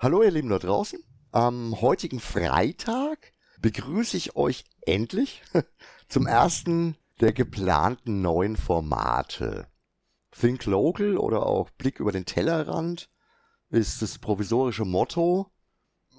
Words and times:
Hallo 0.00 0.22
ihr 0.22 0.30
Lieben 0.30 0.48
da 0.48 0.60
draußen. 0.60 1.02
Am 1.32 1.80
heutigen 1.80 2.20
Freitag 2.20 3.32
begrüße 3.60 4.16
ich 4.16 4.36
euch 4.36 4.62
endlich 4.86 5.42
zum 6.08 6.28
ersten 6.28 6.96
der 7.20 7.32
geplanten 7.32 8.22
neuen 8.22 8.56
Formate. 8.56 9.66
Think 10.30 10.66
Local 10.66 11.16
oder 11.16 11.44
auch 11.46 11.70
Blick 11.70 11.98
über 11.98 12.12
den 12.12 12.26
Tellerrand 12.26 13.10
ist 13.70 14.00
das 14.00 14.20
provisorische 14.20 14.84
Motto. 14.84 15.50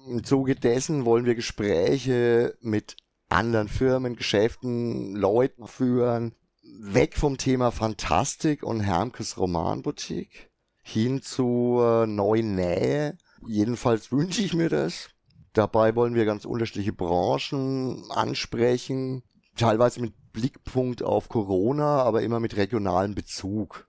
Im 0.06 0.24
Zuge 0.24 0.56
dessen 0.56 1.06
wollen 1.06 1.24
wir 1.24 1.34
Gespräche 1.34 2.58
mit 2.60 2.96
anderen 3.30 3.68
Firmen, 3.68 4.14
Geschäften, 4.14 5.16
Leuten 5.16 5.66
führen, 5.66 6.34
weg 6.82 7.16
vom 7.16 7.38
Thema 7.38 7.70
Fantastik 7.70 8.62
und 8.62 8.80
Hermkes 8.80 9.38
Romanboutique 9.38 10.50
hin 10.82 11.22
zur 11.22 12.06
neuen 12.06 12.56
Nähe. 12.56 13.16
Jedenfalls 13.46 14.12
wünsche 14.12 14.42
ich 14.42 14.54
mir 14.54 14.68
das. 14.68 15.08
Dabei 15.52 15.96
wollen 15.96 16.14
wir 16.14 16.24
ganz 16.24 16.44
unterschiedliche 16.44 16.92
Branchen 16.92 18.04
ansprechen, 18.10 19.22
teilweise 19.56 20.00
mit 20.00 20.14
Blickpunkt 20.32 21.02
auf 21.02 21.28
Corona, 21.28 22.02
aber 22.02 22.22
immer 22.22 22.38
mit 22.38 22.56
regionalem 22.56 23.14
Bezug. 23.14 23.88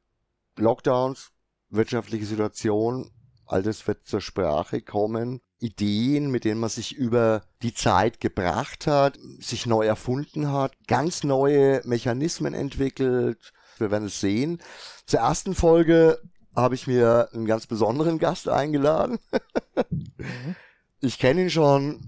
Lockdowns, 0.58 1.32
wirtschaftliche 1.70 2.26
Situation, 2.26 3.12
all 3.46 3.62
das 3.62 3.86
wird 3.88 4.06
zur 4.06 4.22
Sprache 4.22 4.82
kommen. 4.82 5.42
Ideen, 5.60 6.32
mit 6.32 6.46
denen 6.46 6.60
man 6.60 6.72
sich 6.72 6.96
über 6.96 7.44
die 7.62 7.74
Zeit 7.74 8.20
gebracht 8.20 8.88
hat, 8.88 9.20
sich 9.40 9.68
neu 9.68 9.86
erfunden 9.86 10.52
hat, 10.52 10.74
ganz 10.88 11.24
neue 11.24 11.82
Mechanismen 11.86 12.56
entwickelt. 12.56 13.54
Wir 13.78 13.92
werden 13.92 14.08
es 14.08 14.20
sehen. 14.20 14.60
Zur 15.06 15.20
ersten 15.20 15.54
Folge 15.54 16.20
habe 16.56 16.76
ich 16.76 16.88
mir 16.88 17.30
einen 17.34 17.46
ganz 17.46 17.68
besonderen 17.68 18.20
Gast 18.20 18.50
eingeladen. 18.50 19.20
Mhm. 19.90 20.56
ich 21.00 21.18
kenne 21.20 21.44
ihn 21.44 21.50
schon 21.50 22.08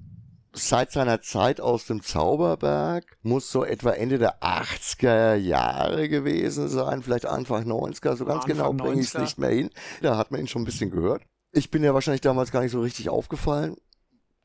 seit 0.53 0.91
seiner 0.91 1.21
Zeit 1.21 1.59
aus 1.59 1.87
dem 1.87 2.03
Zauberberg, 2.03 3.05
muss 3.23 3.51
so 3.51 3.65
etwa 3.65 3.91
Ende 3.91 4.19
der 4.19 4.41
80er 4.43 5.35
Jahre 5.35 6.09
gewesen 6.09 6.69
sein, 6.69 7.01
vielleicht 7.01 7.25
Anfang 7.25 7.63
90er, 7.63 8.15
so 8.15 8.25
ganz 8.25 8.43
Anfang 8.43 8.47
genau 8.47 8.73
bringe 8.73 9.01
ich 9.01 9.07
es 9.07 9.17
nicht 9.17 9.39
mehr 9.39 9.49
hin. 9.49 9.71
Da 10.01 10.17
hat 10.17 10.31
man 10.31 10.41
ihn 10.41 10.47
schon 10.47 10.61
ein 10.61 10.65
bisschen 10.65 10.91
gehört. 10.91 11.23
Ich 11.51 11.71
bin 11.71 11.83
ja 11.83 11.93
wahrscheinlich 11.93 12.21
damals 12.21 12.51
gar 12.51 12.61
nicht 12.61 12.71
so 12.71 12.81
richtig 12.81 13.09
aufgefallen. 13.09 13.77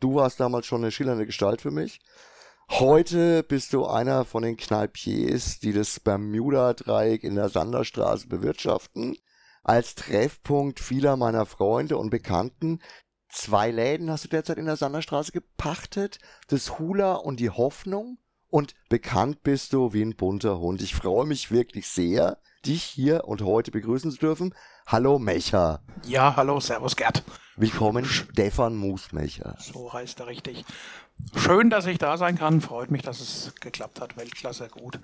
Du 0.00 0.14
warst 0.14 0.41
damals 0.41 0.66
schon 0.66 0.82
eine 0.82 0.91
schillernde 0.91 1.26
Gestalt 1.26 1.60
für 1.60 1.70
mich. 1.70 2.00
Heute 2.70 3.42
bist 3.42 3.72
du 3.72 3.86
einer 3.86 4.24
von 4.24 4.42
den 4.42 4.56
Kneipiers, 4.56 5.58
die 5.58 5.72
das 5.72 6.00
Bermuda-Dreieck 6.00 7.24
in 7.24 7.34
der 7.34 7.48
Sanderstraße 7.48 8.28
bewirtschaften. 8.28 9.16
Als 9.69 9.94
Treffpunkt 9.94 10.80
vieler 10.80 11.19
meiner 11.19 11.44
Freunde 11.44 11.98
und 11.98 12.08
Bekannten, 12.08 12.80
Zwei 13.30 13.70
Läden 13.70 14.10
hast 14.10 14.25
du 14.25 14.28
derzeit 14.28 14.56
in 14.56 14.64
der 14.64 14.77
Sanderstraße 14.77 15.33
gepachtet. 15.33 16.19
Das 16.47 16.78
Hula 16.78 17.12
und 17.12 17.38
die 17.41 17.50
Hoffnung. 17.50 18.16
Und 18.48 18.75
bekannt 18.88 19.42
bist 19.42 19.75
du 19.75 19.92
wie 19.92 20.00
ein 20.00 20.16
bunter 20.16 20.58
Hund. 20.58 20.80
Ich 20.80 20.94
freue 20.94 21.27
mich 21.27 21.50
wirklich 21.50 21.86
sehr, 21.86 22.38
dich 22.64 22.83
hier 22.83 23.28
und 23.28 23.42
heute 23.42 23.70
begrüßen 23.70 24.10
zu 24.10 24.16
dürfen. 24.16 24.55
Hallo 24.86 25.19
Mecher. 25.19 25.82
Ja, 26.06 26.34
hallo, 26.36 26.58
Servus 26.60 26.97
Gerd. 26.97 27.22
Willkommen, 27.56 28.06
Stefan 28.06 28.75
Musmecher. 28.75 29.56
So 29.58 29.92
heißt 29.92 30.20
er 30.20 30.28
richtig. 30.28 30.64
Schön, 31.36 31.69
dass 31.69 31.84
ich 31.84 31.98
da 31.98 32.16
sein 32.16 32.38
kann. 32.38 32.62
Freut 32.62 32.91
mich, 32.91 33.03
dass 33.03 33.20
es 33.20 33.55
geklappt 33.60 34.00
hat. 34.00 34.16
Weltklasse, 34.16 34.69
gut. 34.69 34.98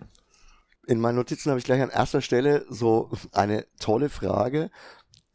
In 0.86 1.00
meinen 1.00 1.16
Notizen 1.16 1.50
habe 1.50 1.58
ich 1.58 1.64
gleich 1.64 1.82
an 1.82 1.90
erster 1.90 2.20
Stelle 2.20 2.66
so 2.68 3.10
eine 3.32 3.66
tolle 3.78 4.08
Frage 4.08 4.70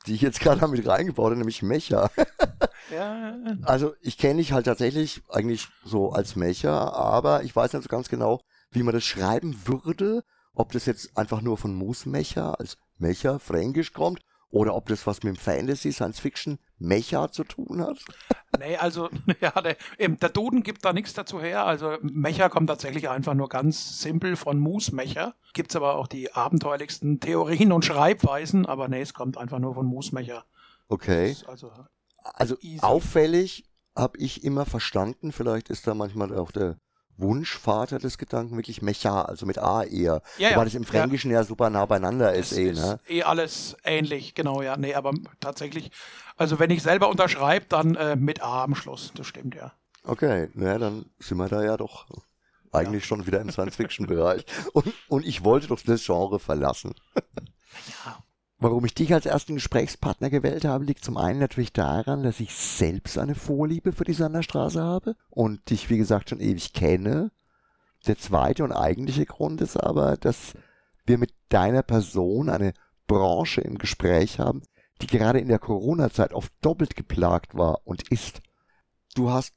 die 0.05 0.15
ich 0.15 0.21
jetzt 0.21 0.39
gerade 0.41 0.61
damit 0.61 0.85
reingebaut 0.87 1.25
habe, 1.25 1.37
nämlich 1.37 1.61
Mecha. 1.61 2.09
ja. 2.93 3.37
Also 3.63 3.93
ich 4.01 4.17
kenne 4.17 4.39
dich 4.39 4.51
halt 4.51 4.65
tatsächlich 4.65 5.21
eigentlich 5.29 5.67
so 5.83 6.11
als 6.11 6.35
Mecha, 6.35 6.89
aber 6.89 7.43
ich 7.43 7.55
weiß 7.55 7.73
nicht 7.73 7.83
so 7.83 7.89
ganz 7.89 8.09
genau, 8.09 8.41
wie 8.71 8.83
man 8.83 8.93
das 8.93 9.03
schreiben 9.03 9.55
würde. 9.65 10.23
Ob 10.53 10.71
das 10.71 10.85
jetzt 10.85 11.17
einfach 11.17 11.41
nur 11.41 11.57
von 11.57 11.73
Moosmecha 11.73 12.53
als 12.53 12.77
Mecha 12.97 13.39
fränkisch 13.39 13.93
kommt 13.93 14.21
oder 14.51 14.75
ob 14.75 14.87
das 14.87 15.05
was 15.05 15.23
mit 15.23 15.35
dem 15.35 15.39
Fantasy, 15.39 15.91
Science 15.91 16.19
Fiction, 16.19 16.59
Mecha 16.77 17.31
zu 17.31 17.43
tun 17.43 17.81
hat? 17.81 17.99
Nee, 18.57 18.77
also, 18.77 19.09
ja, 19.41 19.51
der, 19.61 19.77
eben, 19.99 20.17
der 20.17 20.29
Duden 20.29 20.63
gibt 20.63 20.83
da 20.83 20.91
nichts 20.91 21.13
dazu 21.13 21.39
her. 21.39 21.65
Also, 21.65 21.97
Mecha 22.01 22.49
kommt 22.49 22.67
tatsächlich 22.67 23.07
einfach 23.07 23.35
nur 23.35 23.47
ganz 23.47 24.01
simpel 24.01 24.35
von 24.35 24.57
Moose-Mecha. 24.57 25.35
Gibt's 25.53 25.75
aber 25.75 25.95
auch 25.95 26.07
die 26.07 26.33
abenteuerlichsten 26.33 27.19
Theorien 27.19 27.71
und 27.71 27.85
Schreibweisen, 27.85 28.65
aber 28.65 28.87
nee, 28.87 29.01
es 29.01 29.13
kommt 29.13 29.37
einfach 29.37 29.59
nur 29.59 29.75
von 29.75 29.85
Moose-Mecha. 29.85 30.45
Okay. 30.87 31.35
Also, 31.45 31.71
also 32.23 32.57
auffällig 32.81 33.65
habe 33.95 34.17
ich 34.17 34.43
immer 34.43 34.65
verstanden, 34.65 35.31
vielleicht 35.31 35.69
ist 35.69 35.85
da 35.85 35.93
manchmal 35.93 36.35
auch 36.35 36.51
der 36.51 36.77
Wunschvater 37.19 37.99
des 37.99 38.17
Gedanken 38.17 38.55
wirklich 38.55 38.81
Mecha, 38.81 39.21
also 39.21 39.45
mit 39.45 39.57
A 39.57 39.83
eher. 39.83 40.21
Ja, 40.37 40.51
ja. 40.51 40.57
Weil 40.57 40.67
es 40.67 40.75
im 40.75 40.83
Fränkischen 40.83 41.31
ja. 41.31 41.39
ja, 41.39 41.43
super 41.43 41.69
nah 41.69 41.85
beieinander 41.85 42.33
ist, 42.33 42.53
eh, 42.53 42.73
ne? 42.73 42.99
eh 43.07 43.23
alles 43.23 43.75
ähnlich, 43.83 44.35
genau, 44.35 44.61
ja. 44.61 44.77
Nee, 44.77 44.95
aber 44.95 45.13
tatsächlich, 45.39 45.91
also 46.37 46.59
wenn 46.59 46.71
ich 46.71 46.81
selber 46.81 47.09
unterschreibe, 47.09 47.65
dann 47.69 47.95
äh, 47.95 48.15
mit 48.15 48.41
A 48.41 48.63
am 48.63 48.75
Schluss, 48.75 49.11
das 49.15 49.27
stimmt, 49.27 49.55
ja. 49.55 49.73
Okay, 50.03 50.49
naja, 50.53 50.77
dann 50.77 51.05
sind 51.19 51.37
wir 51.37 51.49
da 51.49 51.63
ja 51.63 51.77
doch 51.77 52.07
eigentlich 52.71 53.03
ja. 53.03 53.07
schon 53.07 53.27
wieder 53.27 53.41
im 53.41 53.51
Science-Fiction-Bereich. 53.51 54.45
Und, 54.73 54.93
und 55.07 55.25
ich 55.25 55.43
wollte 55.43 55.67
doch 55.67 55.81
das 55.81 56.05
Genre 56.05 56.39
verlassen. 56.39 56.93
ja. 58.05 58.23
Warum 58.61 58.83
ich 58.83 58.93
dich 58.93 59.13
als 59.13 59.25
ersten 59.25 59.55
Gesprächspartner 59.55 60.29
gewählt 60.29 60.65
habe, 60.65 60.83
liegt 60.83 61.05
zum 61.05 61.15
einen 61.15 61.39
natürlich 61.39 61.71
daran, 61.71 62.23
dass 62.23 62.41
ich 62.41 62.53
selbst 62.53 63.17
eine 63.17 63.35
Vorliebe 63.35 63.93
für 63.93 64.03
die 64.03 64.13
Sanderstraße 64.13 64.83
habe 64.83 65.15
und 65.29 65.69
dich, 65.69 65.89
wie 65.89 65.97
gesagt, 65.97 66.29
schon 66.29 66.41
ewig 66.41 66.73
kenne. 66.73 67.31
Der 68.05 68.17
zweite 68.17 68.65
und 68.65 68.73
eigentliche 68.73 69.25
Grund 69.25 69.61
ist 69.61 69.77
aber, 69.77 70.17
dass 70.17 70.55
wir 71.05 71.17
mit 71.17 71.33
deiner 71.47 71.83
Person 71.83 72.49
eine 72.49 72.73
Branche 73.07 73.61
im 73.61 73.77
Gespräch 73.77 74.39
haben, 74.39 74.61
die 75.01 75.07
gerade 75.07 75.39
in 75.39 75.47
der 75.47 75.59
Corona-Zeit 75.59 76.33
oft 76.33 76.51
doppelt 76.59 76.97
geplagt 76.97 77.55
war 77.55 77.79
und 77.85 78.09
ist. 78.09 78.41
Du 79.15 79.29
hast 79.31 79.53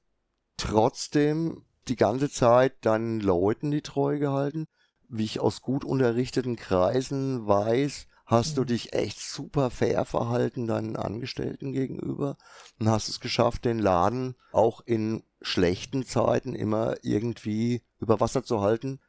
trotzdem 0.56 1.64
die 1.88 1.96
ganze 1.96 2.30
Zeit 2.30 2.74
deinen 2.86 3.18
Leuten 3.18 3.72
die 3.72 3.82
Treue 3.82 4.20
gehalten. 4.20 4.66
Wie 5.08 5.24
ich 5.24 5.40
aus 5.40 5.60
gut 5.60 5.84
unterrichteten 5.84 6.54
Kreisen 6.54 7.48
weiß, 7.48 8.06
hast 8.26 8.56
du 8.56 8.62
mhm. 8.62 8.66
dich 8.66 8.92
echt 8.92 9.20
super 9.20 9.70
fair 9.70 10.04
verhalten 10.04 10.66
deinen 10.66 10.96
Angestellten 10.96 11.72
gegenüber 11.72 12.36
und 12.78 12.88
hast 12.88 13.08
es 13.08 13.20
geschafft, 13.20 13.64
den 13.64 13.78
Laden 13.78 14.36
auch 14.52 14.80
in 14.84 15.22
schlechten 15.40 16.04
Zeiten 16.04 16.54
immer 16.54 16.96
irgendwie 17.02 17.82
über 17.98 18.20
Wasser 18.20 18.44
zu 18.44 18.60
halten. 18.60 19.00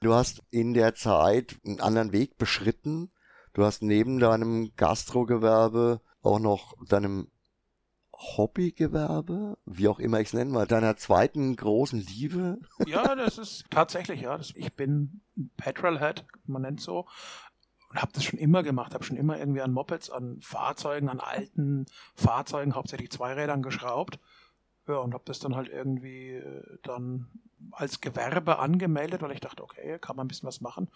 Du 0.00 0.12
hast 0.12 0.42
in 0.50 0.74
der 0.74 0.94
Zeit 0.94 1.56
einen 1.64 1.80
anderen 1.80 2.12
Weg 2.12 2.36
beschritten. 2.36 3.10
Du 3.54 3.64
hast 3.64 3.82
neben 3.82 4.18
deinem 4.18 4.72
Gastrogewerbe 4.76 6.00
auch 6.22 6.38
noch 6.38 6.74
deinem 6.86 7.28
Hobbygewerbe, 8.18 9.58
wie 9.66 9.88
auch 9.88 9.98
immer 9.98 10.20
ich 10.20 10.28
es 10.28 10.32
nennen 10.32 10.50
mal, 10.50 10.66
deiner 10.66 10.96
zweiten 10.96 11.54
großen 11.54 12.00
Liebe? 12.00 12.58
Ja, 12.86 13.14
das 13.14 13.38
ist 13.38 13.64
tatsächlich, 13.70 14.22
ja. 14.22 14.36
Das, 14.36 14.52
ich 14.54 14.72
bin 14.74 15.20
Petrolhead, 15.56 16.24
man 16.46 16.62
nennt 16.62 16.80
so 16.80 17.06
und 17.90 18.00
habe 18.00 18.12
das 18.12 18.24
schon 18.24 18.38
immer 18.38 18.62
gemacht, 18.62 18.94
habe 18.94 19.04
schon 19.04 19.16
immer 19.16 19.38
irgendwie 19.38 19.62
an 19.62 19.72
Mopeds, 19.72 20.10
an 20.10 20.40
Fahrzeugen, 20.40 21.08
an 21.08 21.20
alten 21.20 21.86
Fahrzeugen, 22.14 22.74
hauptsächlich 22.74 23.10
Zweirädern 23.10 23.62
geschraubt. 23.62 24.18
Ja, 24.88 24.98
und 24.98 25.14
habe 25.14 25.24
das 25.26 25.40
dann 25.40 25.56
halt 25.56 25.68
irgendwie 25.68 26.34
äh, 26.34 26.78
dann 26.82 27.26
als 27.72 28.00
Gewerbe 28.00 28.58
angemeldet, 28.58 29.22
weil 29.22 29.32
ich 29.32 29.40
dachte, 29.40 29.62
okay, 29.62 29.98
kann 29.98 30.16
man 30.16 30.26
ein 30.26 30.28
bisschen 30.28 30.46
was 30.46 30.60
machen. 30.60 30.88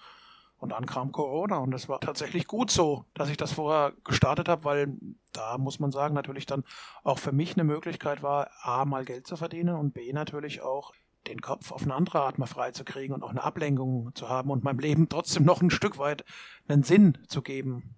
Und 0.59 0.73
dann 0.73 0.85
kam 0.85 1.11
Corona 1.11 1.57
und 1.57 1.71
das 1.71 1.89
war 1.89 2.01
tatsächlich 2.01 2.47
gut 2.47 2.71
so, 2.71 3.07
dass 3.15 3.31
ich 3.31 3.39
das 3.39 3.53
vorher 3.53 3.95
gestartet 4.05 4.47
habe, 4.49 4.65
weil 4.65 4.93
da 5.33 5.57
muss 5.57 5.81
man 5.81 5.91
sagen, 5.91 6.15
natürlich 6.15 6.45
dann 6.45 6.65
auch 7.03 7.19
für 7.19 7.33
mich 7.33 7.55
eine 7.55 7.65
Möglichkeit 7.65 8.23
war, 8.23 8.51
A, 8.61 8.85
mal 8.85 9.07
Geld 9.07 9.27
zu 9.27 9.37
verdienen 9.37 9.75
und 9.75 9.95
B, 9.95 10.13
natürlich 10.13 10.61
auch 10.61 10.93
den 11.31 11.41
Kopf 11.41 11.73
auf 11.73 11.83
eine 11.83 11.95
andere 11.95 12.21
Art 12.21 12.39
mal 12.39 12.47
freizukriegen 12.47 13.15
und 13.15 13.23
auch 13.23 13.31
eine 13.31 13.43
Ablenkung 13.43 14.11
zu 14.15 14.29
haben 14.29 14.51
und 14.51 14.65
meinem 14.65 14.79
Leben 14.79 15.09
trotzdem 15.09 15.45
noch 15.45 15.63
ein 15.63 15.71
Stück 15.71 15.99
weit 15.99 16.25
einen 16.69 16.83
Sinn 16.83 17.19
zu 17.29 17.43
geben. 17.43 17.95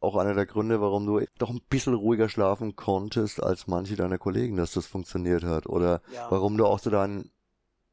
Auch 0.00 0.16
einer 0.16 0.34
der 0.34 0.46
Gründe, 0.46 0.80
warum 0.80 1.06
du 1.06 1.24
doch 1.38 1.50
ein 1.50 1.62
bisschen 1.70 1.94
ruhiger 1.94 2.28
schlafen 2.28 2.76
konntest 2.76 3.42
als 3.42 3.66
manche 3.66 3.96
deiner 3.96 4.18
Kollegen, 4.18 4.56
dass 4.56 4.72
das 4.72 4.86
funktioniert 4.86 5.42
hat. 5.42 5.66
Oder 5.66 6.02
ja. 6.12 6.30
warum 6.30 6.56
du 6.58 6.66
auch 6.66 6.80
zu 6.80 6.90
deinen 6.90 7.30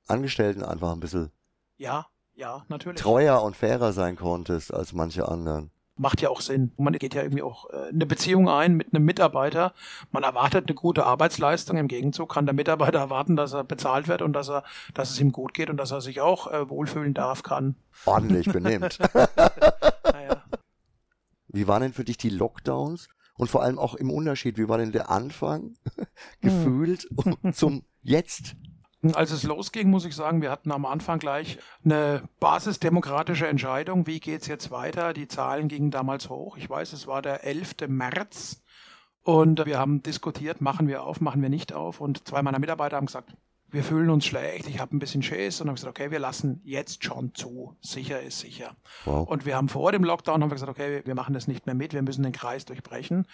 Angestellten 0.08 0.64
einfach 0.64 0.92
ein 0.92 1.00
bisschen 1.00 1.32
ja, 1.78 2.08
ja, 2.34 2.66
natürlich. 2.68 3.00
treuer 3.00 3.42
und 3.42 3.56
fairer 3.56 3.94
sein 3.94 4.16
konntest 4.16 4.74
als 4.74 4.94
manche 4.94 5.28
anderen 5.28 5.72
macht 5.96 6.22
ja 6.22 6.30
auch 6.30 6.42
Sinn. 6.42 6.72
Man 6.78 6.94
geht 6.94 7.14
ja 7.14 7.22
irgendwie 7.22 7.44
auch 7.44 7.70
äh, 7.70 7.90
eine 7.90 8.06
Beziehung 8.06 8.50
ein 8.50 8.76
mit 8.76 8.94
einem 8.94 9.06
Mitarbeiter. 9.06 9.74
Man 10.12 10.24
erwartet 10.24 10.68
eine 10.68 10.76
gute 10.76 11.06
Arbeitsleistung. 11.06 11.78
Im 11.78 11.88
Gegenzug 11.88 12.34
kann 12.34 12.46
der 12.46 12.56
Mitarbeiter 12.56 13.00
erwarten, 13.00 13.36
dass 13.36 13.54
er 13.54 13.64
bezahlt 13.64 14.08
wird 14.08 14.22
und 14.22 14.34
dass 14.34 14.50
er, 14.50 14.64
dass 14.94 15.12
es 15.12 15.20
ihm 15.20 15.32
gut 15.32 15.54
geht 15.54 15.70
und 15.70 15.78
dass 15.78 15.92
er 15.92 16.02
sich 16.02 16.22
auch 16.22 16.52
äh, 16.52 16.70
wohlfühlen 16.70 17.14
darf, 17.14 17.44
kann. 17.44 17.76
Ordentlich 18.06 18.52
benimmt. 18.52 19.00
naja. 19.14 20.44
Wie 21.48 21.68
waren 21.68 21.84
denn 21.84 21.94
für 21.94 22.04
dich 22.04 22.18
die 22.18 22.30
Lockdowns? 22.30 23.10
Und 23.36 23.50
vor 23.50 23.64
allem 23.64 23.80
auch 23.80 23.96
im 23.96 24.12
Unterschied, 24.12 24.58
wie 24.58 24.70
war 24.70 24.78
denn 24.78 24.92
der 24.92 25.10
Anfang 25.10 25.76
gefühlt 26.42 27.08
zum 27.54 27.84
Jetzt? 28.02 28.56
Als 29.12 29.32
es 29.32 29.44
losging, 29.44 29.90
muss 29.90 30.06
ich 30.06 30.16
sagen, 30.16 30.42
wir 30.42 30.50
hatten 30.50 30.72
am 30.72 30.86
Anfang 30.86 31.20
gleich 31.20 31.58
eine 31.84 32.24
basisdemokratische 32.40 33.48
Entscheidung. 33.48 34.08
Wie 34.08 34.22
geht's 34.22 34.48
jetzt 34.48 34.72
weiter? 34.72 35.14
Die 35.14 35.28
Zahlen 35.28 35.68
gingen 35.68 35.92
damals 35.92 36.30
hoch. 36.30 36.56
Ich 36.56 36.70
weiß, 36.70 36.94
es 36.94 37.06
war 37.06 37.22
der 37.22 37.44
11. 37.44 37.88
März. 37.88 38.64
Und 39.24 39.66
wir 39.66 39.78
haben 39.78 40.04
diskutiert, 40.04 40.62
machen 40.62 40.88
wir 40.88 41.04
auf, 41.04 41.22
machen 41.22 41.42
wir 41.42 41.50
nicht 41.50 41.74
auf. 41.74 42.02
Und 42.02 42.28
zwei 42.28 42.42
meiner 42.42 42.60
Mitarbeiter 42.60 42.98
haben 42.98 43.06
gesagt, 43.06 43.34
wir 43.74 43.84
fühlen 43.84 44.12
uns 44.12 44.26
schlecht, 44.26 44.68
ich 44.68 44.80
habe 44.80 44.96
ein 44.96 45.00
bisschen 45.00 45.24
Schiss 45.24 45.60
und 45.60 45.68
haben 45.68 45.76
gesagt, 45.76 46.00
okay, 46.00 46.12
wir 46.12 46.20
lassen 46.20 46.62
jetzt 46.64 47.04
schon 47.04 47.34
zu. 47.34 47.76
Sicher 47.82 48.22
ist 48.22 48.40
sicher. 48.40 48.76
Wow. 49.06 49.28
Und 49.28 49.46
wir 49.48 49.56
haben 49.56 49.68
vor 49.68 49.92
dem 49.92 50.04
Lockdown 50.04 50.44
haben 50.44 50.52
wir 50.52 50.56
gesagt, 50.56 50.70
okay, 50.70 51.02
wir 51.04 51.16
machen 51.16 51.34
das 51.34 51.48
nicht 51.48 51.66
mehr 51.66 51.74
mit, 51.74 51.94
wir 51.94 52.04
müssen 52.04 52.22
den 52.22 52.34
Kreis 52.34 52.66
durchbrechen. 52.66 53.26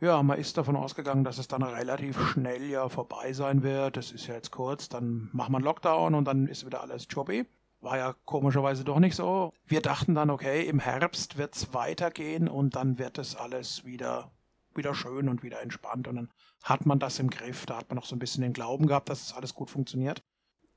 Ja, 0.00 0.22
man 0.22 0.38
ist 0.38 0.58
davon 0.58 0.76
ausgegangen, 0.76 1.24
dass 1.24 1.38
es 1.38 1.48
dann 1.48 1.62
relativ 1.62 2.20
schnell 2.28 2.64
ja 2.64 2.88
vorbei 2.88 3.32
sein 3.32 3.62
wird. 3.62 3.96
Das 3.96 4.12
ist 4.12 4.26
ja 4.26 4.34
jetzt 4.34 4.50
kurz, 4.50 4.88
dann 4.88 5.30
wir 5.32 5.46
einen 5.46 5.64
Lockdown 5.64 6.14
und 6.14 6.26
dann 6.26 6.46
ist 6.48 6.66
wieder 6.66 6.82
alles 6.82 7.06
Jobby. 7.08 7.46
War 7.80 7.96
ja 7.96 8.14
komischerweise 8.24 8.84
doch 8.84 8.98
nicht 8.98 9.16
so. 9.16 9.52
Wir 9.64 9.80
dachten 9.80 10.14
dann, 10.14 10.30
okay, 10.30 10.66
im 10.66 10.80
Herbst 10.80 11.38
wird 11.38 11.56
es 11.56 11.72
weitergehen 11.72 12.48
und 12.48 12.76
dann 12.76 12.98
wird 12.98 13.18
es 13.18 13.36
alles 13.36 13.84
wieder 13.84 14.30
wieder 14.76 14.94
schön 14.94 15.28
und 15.28 15.42
wieder 15.42 15.62
entspannt. 15.62 16.08
Und 16.08 16.16
dann 16.16 16.30
hat 16.62 16.86
man 16.86 16.98
das 16.98 17.18
im 17.18 17.30
Griff. 17.30 17.66
Da 17.66 17.78
hat 17.78 17.88
man 17.88 17.96
noch 17.96 18.04
so 18.04 18.14
ein 18.14 18.18
bisschen 18.18 18.42
den 18.42 18.52
Glauben 18.52 18.86
gehabt, 18.86 19.08
dass 19.08 19.22
es 19.22 19.32
alles 19.32 19.54
gut 19.54 19.70
funktioniert. 19.70 20.22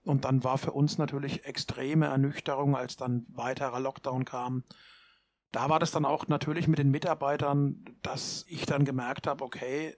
Und 0.05 0.25
dann 0.25 0.43
war 0.43 0.57
für 0.57 0.71
uns 0.71 0.97
natürlich 0.97 1.45
extreme 1.45 2.07
Ernüchterung, 2.07 2.75
als 2.75 2.95
dann 2.95 3.25
weiterer 3.29 3.79
Lockdown 3.79 4.25
kam. 4.25 4.63
Da 5.51 5.69
war 5.69 5.79
das 5.79 5.91
dann 5.91 6.05
auch 6.05 6.27
natürlich 6.27 6.67
mit 6.67 6.79
den 6.79 6.91
Mitarbeitern, 6.91 7.85
dass 8.01 8.45
ich 8.47 8.65
dann 8.65 8.85
gemerkt 8.85 9.27
habe, 9.27 9.43
okay, 9.43 9.95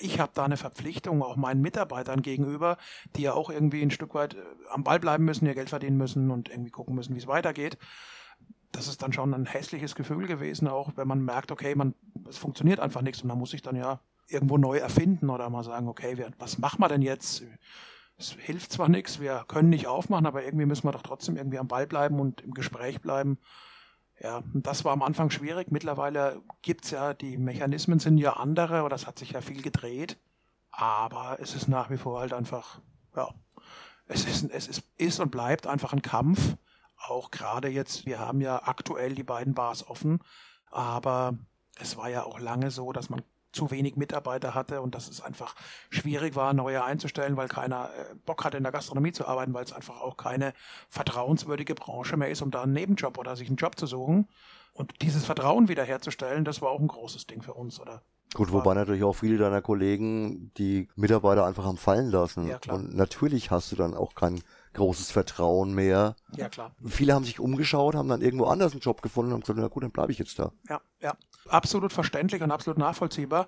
ich 0.00 0.18
habe 0.18 0.32
da 0.34 0.44
eine 0.44 0.56
Verpflichtung 0.56 1.22
auch 1.22 1.36
meinen 1.36 1.60
Mitarbeitern 1.60 2.22
gegenüber, 2.22 2.78
die 3.16 3.22
ja 3.22 3.34
auch 3.34 3.50
irgendwie 3.50 3.82
ein 3.82 3.90
Stück 3.90 4.14
weit 4.14 4.34
äh, 4.34 4.38
am 4.70 4.82
Ball 4.82 4.98
bleiben 4.98 5.24
müssen, 5.24 5.46
ihr 5.46 5.54
Geld 5.54 5.68
verdienen 5.68 5.98
müssen 5.98 6.30
und 6.30 6.48
irgendwie 6.48 6.70
gucken 6.70 6.94
müssen, 6.94 7.14
wie 7.14 7.18
es 7.18 7.26
weitergeht 7.26 7.76
das 8.74 8.88
ist 8.88 9.02
dann 9.02 9.12
schon 9.12 9.32
ein 9.34 9.46
hässliches 9.46 9.94
Gefühl 9.94 10.26
gewesen, 10.26 10.68
auch 10.68 10.92
wenn 10.96 11.06
man 11.06 11.24
merkt, 11.24 11.52
okay, 11.52 11.74
man, 11.74 11.94
es 12.28 12.38
funktioniert 12.38 12.80
einfach 12.80 13.02
nichts 13.02 13.22
und 13.22 13.28
man 13.28 13.38
muss 13.38 13.50
sich 13.50 13.62
dann 13.62 13.76
ja 13.76 14.00
irgendwo 14.28 14.58
neu 14.58 14.78
erfinden 14.78 15.30
oder 15.30 15.48
mal 15.50 15.62
sagen, 15.62 15.88
okay, 15.88 16.16
was 16.38 16.58
machen 16.58 16.80
wir 16.80 16.88
denn 16.88 17.02
jetzt? 17.02 17.44
Es 18.16 18.32
hilft 18.32 18.72
zwar 18.72 18.88
nichts, 18.88 19.20
wir 19.20 19.44
können 19.46 19.70
nicht 19.70 19.86
aufmachen, 19.86 20.26
aber 20.26 20.44
irgendwie 20.44 20.66
müssen 20.66 20.86
wir 20.86 20.92
doch 20.92 21.02
trotzdem 21.02 21.36
irgendwie 21.36 21.58
am 21.58 21.68
Ball 21.68 21.86
bleiben 21.86 22.20
und 22.20 22.40
im 22.40 22.52
Gespräch 22.52 23.00
bleiben. 23.00 23.38
Ja, 24.20 24.42
das 24.54 24.84
war 24.84 24.92
am 24.92 25.02
Anfang 25.02 25.30
schwierig. 25.30 25.70
Mittlerweile 25.70 26.40
gibt's 26.62 26.90
ja, 26.90 27.14
die 27.14 27.36
Mechanismen 27.36 27.98
sind 27.98 28.18
ja 28.18 28.34
andere 28.34 28.82
oder 28.82 28.94
es 28.94 29.06
hat 29.06 29.18
sich 29.18 29.32
ja 29.32 29.40
viel 29.40 29.62
gedreht. 29.62 30.16
Aber 30.70 31.38
es 31.40 31.54
ist 31.54 31.68
nach 31.68 31.90
wie 31.90 31.96
vor 31.96 32.20
halt 32.20 32.32
einfach, 32.32 32.80
ja, 33.16 33.28
es 34.06 34.24
ist, 34.24 34.50
es 34.50 34.68
ist, 34.68 34.82
ist 34.98 35.20
und 35.20 35.30
bleibt 35.30 35.66
einfach 35.66 35.92
ein 35.92 36.02
Kampf 36.02 36.56
auch 37.08 37.30
gerade 37.30 37.68
jetzt, 37.68 38.06
wir 38.06 38.18
haben 38.18 38.40
ja 38.40 38.62
aktuell 38.66 39.14
die 39.14 39.22
beiden 39.22 39.54
Bars 39.54 39.86
offen, 39.86 40.20
aber 40.70 41.36
es 41.78 41.96
war 41.96 42.08
ja 42.08 42.24
auch 42.24 42.38
lange 42.38 42.70
so, 42.70 42.92
dass 42.92 43.10
man 43.10 43.22
zu 43.54 43.70
wenig 43.70 43.96
Mitarbeiter 43.96 44.54
hatte 44.54 44.80
und 44.82 44.94
dass 44.94 45.08
es 45.08 45.20
einfach 45.20 45.54
schwierig 45.90 46.36
war, 46.36 46.52
neue 46.52 46.84
einzustellen, 46.84 47.36
weil 47.36 47.48
keiner 47.48 47.90
äh, 47.90 48.14
Bock 48.26 48.44
hatte, 48.44 48.56
in 48.56 48.62
der 48.62 48.72
Gastronomie 48.72 49.12
zu 49.12 49.26
arbeiten, 49.26 49.54
weil 49.54 49.64
es 49.64 49.72
einfach 49.72 50.00
auch 50.00 50.16
keine 50.16 50.52
vertrauenswürdige 50.88 51.74
Branche 51.74 52.16
mehr 52.16 52.30
ist, 52.30 52.42
um 52.42 52.50
da 52.50 52.62
einen 52.62 52.72
Nebenjob 52.72 53.18
oder 53.18 53.36
sich 53.36 53.48
einen 53.48 53.56
Job 53.56 53.78
zu 53.78 53.86
suchen. 53.86 54.28
Und 54.72 55.02
dieses 55.02 55.24
Vertrauen 55.24 55.68
wiederherzustellen, 55.68 56.44
das 56.44 56.60
war 56.60 56.70
auch 56.70 56.80
ein 56.80 56.88
großes 56.88 57.26
Ding 57.26 57.42
für 57.42 57.54
uns, 57.54 57.80
oder? 57.80 58.02
Gut, 58.34 58.50
wobei 58.50 58.74
natürlich 58.74 59.04
auch 59.04 59.12
viele 59.12 59.38
deiner 59.38 59.62
Kollegen 59.62 60.50
die 60.58 60.88
Mitarbeiter 60.96 61.46
einfach 61.46 61.64
haben 61.64 61.76
fallen 61.76 62.10
lassen. 62.10 62.48
Ja, 62.48 62.58
klar. 62.58 62.76
Und 62.76 62.94
natürlich 62.94 63.52
hast 63.52 63.70
du 63.70 63.76
dann 63.76 63.94
auch 63.94 64.16
kein 64.16 64.42
großes 64.74 65.10
Vertrauen 65.10 65.74
mehr. 65.74 66.16
Ja, 66.36 66.48
klar. 66.48 66.72
Viele 66.84 67.14
haben 67.14 67.24
sich 67.24 67.40
umgeschaut, 67.40 67.94
haben 67.94 68.08
dann 68.08 68.20
irgendwo 68.20 68.46
anders 68.46 68.72
einen 68.72 68.80
Job 68.80 69.02
gefunden 69.02 69.32
und 69.32 69.36
haben 69.36 69.40
gesagt, 69.42 69.58
na 69.58 69.68
gut, 69.68 69.82
dann 69.82 69.90
bleibe 69.90 70.12
ich 70.12 70.18
jetzt 70.18 70.38
da. 70.38 70.52
Ja, 70.68 70.80
ja. 71.00 71.16
Absolut 71.48 71.92
verständlich 71.92 72.42
und 72.42 72.50
absolut 72.50 72.78
nachvollziehbar. 72.78 73.46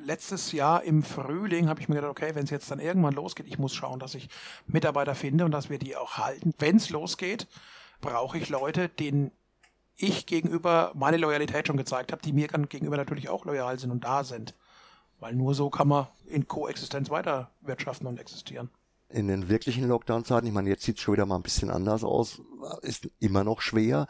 Letztes 0.00 0.52
Jahr 0.52 0.82
im 0.82 1.02
Frühling 1.02 1.68
habe 1.68 1.80
ich 1.80 1.88
mir 1.88 1.96
gedacht, 1.96 2.10
okay, 2.10 2.34
wenn 2.34 2.44
es 2.44 2.50
jetzt 2.50 2.70
dann 2.70 2.78
irgendwann 2.78 3.14
losgeht, 3.14 3.46
ich 3.46 3.58
muss 3.58 3.74
schauen, 3.74 3.98
dass 3.98 4.14
ich 4.14 4.28
Mitarbeiter 4.66 5.14
finde 5.14 5.44
und 5.44 5.50
dass 5.50 5.70
wir 5.70 5.78
die 5.78 5.96
auch 5.96 6.18
halten. 6.18 6.54
Wenn 6.58 6.76
es 6.76 6.90
losgeht, 6.90 7.48
brauche 8.00 8.38
ich 8.38 8.48
Leute, 8.48 8.88
denen 8.88 9.32
ich 9.96 10.26
gegenüber 10.26 10.92
meine 10.94 11.16
Loyalität 11.16 11.66
schon 11.66 11.76
gezeigt 11.76 12.12
habe, 12.12 12.22
die 12.22 12.32
mir 12.32 12.48
gegenüber 12.48 12.96
natürlich 12.96 13.28
auch 13.28 13.44
loyal 13.44 13.78
sind 13.78 13.90
und 13.90 14.04
da 14.04 14.24
sind. 14.24 14.54
Weil 15.20 15.34
nur 15.34 15.54
so 15.54 15.70
kann 15.70 15.88
man 15.88 16.08
in 16.26 16.48
Koexistenz 16.48 17.10
weiter 17.10 17.50
wirtschaften 17.60 18.06
und 18.06 18.18
existieren 18.18 18.70
in 19.12 19.28
den 19.28 19.48
wirklichen 19.48 19.86
Lockdown-Zeiten, 19.88 20.46
ich 20.46 20.52
meine, 20.52 20.68
jetzt 20.68 20.84
sieht 20.84 20.96
es 20.96 21.02
schon 21.02 21.14
wieder 21.14 21.26
mal 21.26 21.36
ein 21.36 21.42
bisschen 21.42 21.70
anders 21.70 22.04
aus, 22.04 22.42
ist 22.82 23.08
immer 23.20 23.44
noch 23.44 23.60
schwer, 23.60 24.06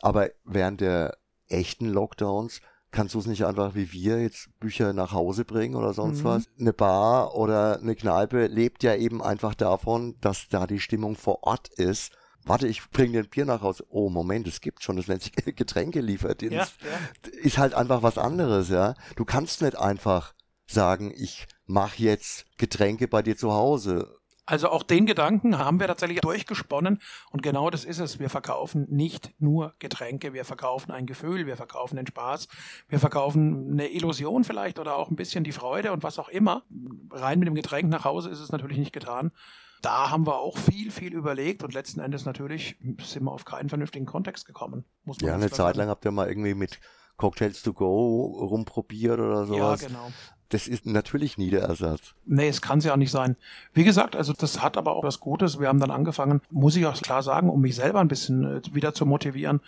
aber 0.00 0.30
während 0.44 0.80
der 0.80 1.16
echten 1.48 1.86
Lockdowns 1.86 2.60
kannst 2.90 3.14
du 3.14 3.18
es 3.18 3.26
nicht 3.26 3.44
einfach 3.44 3.74
wie 3.74 3.92
wir 3.92 4.22
jetzt 4.22 4.48
Bücher 4.60 4.92
nach 4.92 5.12
Hause 5.12 5.44
bringen 5.44 5.74
oder 5.74 5.92
sonst 5.92 6.20
mhm. 6.20 6.24
was. 6.24 6.44
Eine 6.58 6.72
Bar 6.72 7.34
oder 7.34 7.80
eine 7.80 7.96
Kneipe 7.96 8.46
lebt 8.46 8.82
ja 8.82 8.94
eben 8.94 9.20
einfach 9.22 9.54
davon, 9.54 10.16
dass 10.20 10.48
da 10.48 10.66
die 10.66 10.80
Stimmung 10.80 11.16
vor 11.16 11.42
Ort 11.42 11.68
ist. 11.68 12.12
Warte, 12.46 12.68
ich 12.68 12.88
bringe 12.90 13.22
den 13.22 13.30
Bier 13.30 13.46
nach 13.46 13.62
Hause. 13.62 13.84
Oh, 13.88 14.10
Moment, 14.10 14.46
es 14.46 14.60
gibt 14.60 14.82
schon, 14.82 14.96
das 14.96 15.08
nennt 15.08 15.22
sich 15.22 15.32
Getränkelieferdienst. 15.56 16.52
Ja, 16.52 16.88
ja. 16.88 17.38
Ist 17.40 17.58
halt 17.58 17.74
einfach 17.74 18.02
was 18.02 18.18
anderes, 18.18 18.68
ja. 18.68 18.94
Du 19.16 19.24
kannst 19.24 19.62
nicht 19.62 19.76
einfach 19.76 20.34
sagen, 20.66 21.12
ich 21.16 21.46
mach 21.66 21.96
jetzt 21.96 22.46
Getränke 22.58 23.08
bei 23.08 23.22
dir 23.22 23.36
zu 23.36 23.52
Hause 23.52 24.14
also 24.46 24.68
auch 24.68 24.82
den 24.82 25.06
Gedanken 25.06 25.58
haben 25.58 25.80
wir 25.80 25.86
tatsächlich 25.86 26.20
durchgesponnen 26.20 27.00
und 27.30 27.42
genau 27.42 27.70
das 27.70 27.84
ist 27.84 27.98
es. 27.98 28.18
Wir 28.18 28.28
verkaufen 28.28 28.86
nicht 28.90 29.32
nur 29.38 29.74
Getränke, 29.78 30.34
wir 30.34 30.44
verkaufen 30.44 30.92
ein 30.92 31.06
Gefühl, 31.06 31.46
wir 31.46 31.56
verkaufen 31.56 31.96
den 31.96 32.06
Spaß, 32.06 32.48
wir 32.88 32.98
verkaufen 32.98 33.72
eine 33.72 33.88
Illusion 33.88 34.44
vielleicht 34.44 34.78
oder 34.78 34.96
auch 34.96 35.10
ein 35.10 35.16
bisschen 35.16 35.44
die 35.44 35.52
Freude 35.52 35.92
und 35.92 36.02
was 36.02 36.18
auch 36.18 36.28
immer. 36.28 36.64
Rein 37.10 37.38
mit 37.38 37.48
dem 37.48 37.54
Getränk 37.54 37.88
nach 37.88 38.04
Hause 38.04 38.28
ist 38.28 38.40
es 38.40 38.52
natürlich 38.52 38.78
nicht 38.78 38.92
getan. 38.92 39.32
Da 39.80 40.10
haben 40.10 40.26
wir 40.26 40.38
auch 40.38 40.56
viel, 40.56 40.90
viel 40.90 41.14
überlegt 41.14 41.62
und 41.62 41.74
letzten 41.74 42.00
Endes 42.00 42.24
natürlich 42.24 42.76
sind 43.02 43.24
wir 43.24 43.32
auf 43.32 43.44
keinen 43.44 43.68
vernünftigen 43.68 44.06
Kontext 44.06 44.46
gekommen. 44.46 44.84
ja, 45.20 45.34
eine 45.34 45.50
Zeit 45.50 45.76
lang 45.76 45.88
habt 45.88 46.04
ihr 46.04 46.10
mal 46.10 46.28
irgendwie 46.28 46.54
mit 46.54 46.80
Cocktails 47.16 47.62
to 47.62 47.72
go 47.72 48.46
rumprobiert 48.48 49.20
oder 49.20 49.46
sowas. 49.46 49.82
Ja, 49.82 49.88
genau 49.88 50.10
das 50.54 50.68
ist 50.68 50.86
natürlich 50.86 51.36
nie 51.36 51.50
der 51.50 51.62
Ersatz. 51.62 52.14
Nee, 52.26 52.46
es 52.46 52.62
kann 52.62 52.78
es 52.78 52.84
ja 52.84 52.92
auch 52.92 52.96
nicht 52.96 53.10
sein. 53.10 53.34
Wie 53.72 53.82
gesagt, 53.82 54.14
also 54.14 54.32
das 54.32 54.62
hat 54.62 54.76
aber 54.76 54.94
auch 54.94 55.02
was 55.02 55.18
Gutes. 55.18 55.58
Wir 55.58 55.66
haben 55.66 55.80
dann 55.80 55.90
angefangen, 55.90 56.42
muss 56.48 56.76
ich 56.76 56.86
auch 56.86 56.96
klar 57.02 57.24
sagen, 57.24 57.50
um 57.50 57.60
mich 57.60 57.74
selber 57.74 57.98
ein 57.98 58.06
bisschen 58.06 58.44
äh, 58.44 58.62
wieder 58.72 58.94
zu 58.94 59.04
motivieren, 59.04 59.60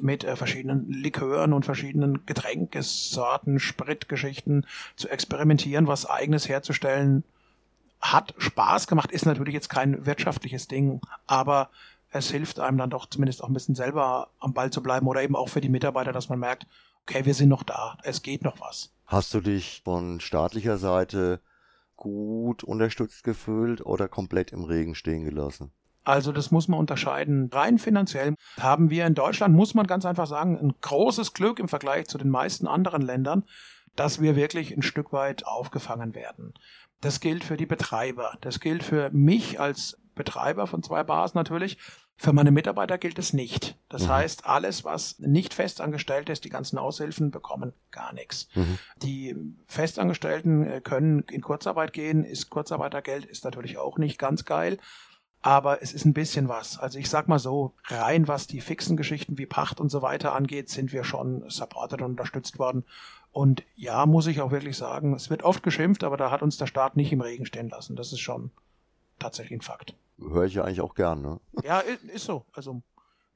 mit 0.00 0.24
äh, 0.24 0.34
verschiedenen 0.34 0.90
Likören 0.90 1.52
und 1.52 1.64
verschiedenen 1.64 2.26
Getränkesorten, 2.26 3.60
Spritgeschichten 3.60 4.66
zu 4.96 5.08
experimentieren, 5.08 5.86
was 5.86 6.10
eigenes 6.10 6.48
herzustellen. 6.48 7.22
Hat 8.00 8.34
Spaß 8.36 8.88
gemacht, 8.88 9.12
ist 9.12 9.26
natürlich 9.26 9.54
jetzt 9.54 9.70
kein 9.70 10.06
wirtschaftliches 10.06 10.66
Ding, 10.66 11.00
aber 11.28 11.70
es 12.10 12.32
hilft 12.32 12.58
einem 12.58 12.78
dann 12.78 12.90
doch 12.90 13.06
zumindest 13.06 13.44
auch 13.44 13.48
ein 13.48 13.54
bisschen 13.54 13.76
selber 13.76 14.26
am 14.40 14.54
Ball 14.54 14.72
zu 14.72 14.82
bleiben 14.82 15.06
oder 15.06 15.22
eben 15.22 15.36
auch 15.36 15.48
für 15.48 15.60
die 15.60 15.68
Mitarbeiter, 15.68 16.10
dass 16.10 16.28
man 16.28 16.40
merkt, 16.40 16.66
okay, 17.06 17.24
wir 17.24 17.34
sind 17.34 17.48
noch 17.48 17.62
da, 17.62 17.96
es 18.02 18.22
geht 18.22 18.42
noch 18.42 18.60
was. 18.60 18.90
Hast 19.12 19.34
du 19.34 19.42
dich 19.42 19.82
von 19.84 20.20
staatlicher 20.20 20.78
Seite 20.78 21.42
gut 21.96 22.64
unterstützt 22.64 23.24
gefühlt 23.24 23.84
oder 23.84 24.08
komplett 24.08 24.52
im 24.52 24.64
Regen 24.64 24.94
stehen 24.94 25.26
gelassen? 25.26 25.70
Also 26.02 26.32
das 26.32 26.50
muss 26.50 26.66
man 26.66 26.80
unterscheiden. 26.80 27.50
Rein 27.52 27.78
finanziell 27.78 28.34
haben 28.58 28.88
wir 28.88 29.04
in 29.04 29.14
Deutschland, 29.14 29.54
muss 29.54 29.74
man 29.74 29.86
ganz 29.86 30.06
einfach 30.06 30.26
sagen, 30.26 30.58
ein 30.58 30.72
großes 30.80 31.34
Glück 31.34 31.58
im 31.58 31.68
Vergleich 31.68 32.06
zu 32.06 32.16
den 32.16 32.30
meisten 32.30 32.66
anderen 32.66 33.02
Ländern, 33.02 33.44
dass 33.96 34.22
wir 34.22 34.34
wirklich 34.34 34.74
ein 34.74 34.80
Stück 34.80 35.12
weit 35.12 35.46
aufgefangen 35.46 36.14
werden. 36.14 36.54
Das 37.02 37.20
gilt 37.20 37.44
für 37.44 37.58
die 37.58 37.66
Betreiber. 37.66 38.38
Das 38.40 38.60
gilt 38.60 38.82
für 38.82 39.10
mich 39.10 39.60
als 39.60 39.98
Betreiber 40.22 40.68
von 40.68 40.82
zwei 40.82 41.02
Bars 41.02 41.34
natürlich. 41.34 41.78
Für 42.16 42.32
meine 42.32 42.52
Mitarbeiter 42.52 42.98
gilt 42.98 43.18
es 43.18 43.32
nicht. 43.32 43.76
Das 43.88 44.04
mhm. 44.04 44.10
heißt, 44.10 44.46
alles, 44.46 44.84
was 44.84 45.18
nicht 45.18 45.52
festangestellt 45.54 46.28
ist, 46.28 46.44
die 46.44 46.50
ganzen 46.50 46.78
Aushilfen 46.78 47.32
bekommen 47.32 47.72
gar 47.90 48.12
nichts. 48.12 48.48
Mhm. 48.54 48.78
Die 49.02 49.36
Festangestellten 49.66 50.64
äh, 50.64 50.80
können 50.80 51.24
in 51.30 51.40
Kurzarbeit 51.40 51.92
gehen, 51.92 52.24
ist 52.24 52.50
Kurzarbeitergeld, 52.50 53.24
ist 53.24 53.44
natürlich 53.44 53.78
auch 53.78 53.98
nicht 53.98 54.18
ganz 54.18 54.44
geil. 54.44 54.78
Aber 55.44 55.82
es 55.82 55.92
ist 55.92 56.04
ein 56.04 56.14
bisschen 56.14 56.48
was. 56.48 56.78
Also 56.78 57.00
ich 57.00 57.10
sag 57.10 57.26
mal 57.26 57.40
so, 57.40 57.74
rein 57.88 58.28
was 58.28 58.46
die 58.46 58.60
fixen 58.60 58.96
Geschichten 58.96 59.38
wie 59.38 59.46
Pacht 59.46 59.80
und 59.80 59.88
so 59.88 60.00
weiter 60.00 60.34
angeht, 60.34 60.70
sind 60.70 60.92
wir 60.92 61.02
schon 61.02 61.42
supported 61.50 62.00
und 62.00 62.12
unterstützt 62.12 62.60
worden. 62.60 62.84
Und 63.32 63.64
ja, 63.74 64.06
muss 64.06 64.28
ich 64.28 64.40
auch 64.40 64.52
wirklich 64.52 64.76
sagen, 64.76 65.14
es 65.14 65.30
wird 65.30 65.42
oft 65.42 65.64
geschimpft, 65.64 66.04
aber 66.04 66.16
da 66.16 66.30
hat 66.30 66.42
uns 66.42 66.58
der 66.58 66.68
Staat 66.68 66.96
nicht 66.96 67.12
im 67.12 67.22
Regen 67.22 67.46
stehen 67.46 67.70
lassen. 67.70 67.96
Das 67.96 68.12
ist 68.12 68.20
schon 68.20 68.52
tatsächlich 69.18 69.58
ein 69.58 69.62
Fakt 69.62 69.94
höre 70.30 70.44
ich 70.44 70.54
ja 70.54 70.64
eigentlich 70.64 70.80
auch 70.80 70.94
gern, 70.94 71.22
ne? 71.22 71.40
Ja, 71.62 71.80
ist 71.80 72.24
so. 72.24 72.44
Also 72.52 72.82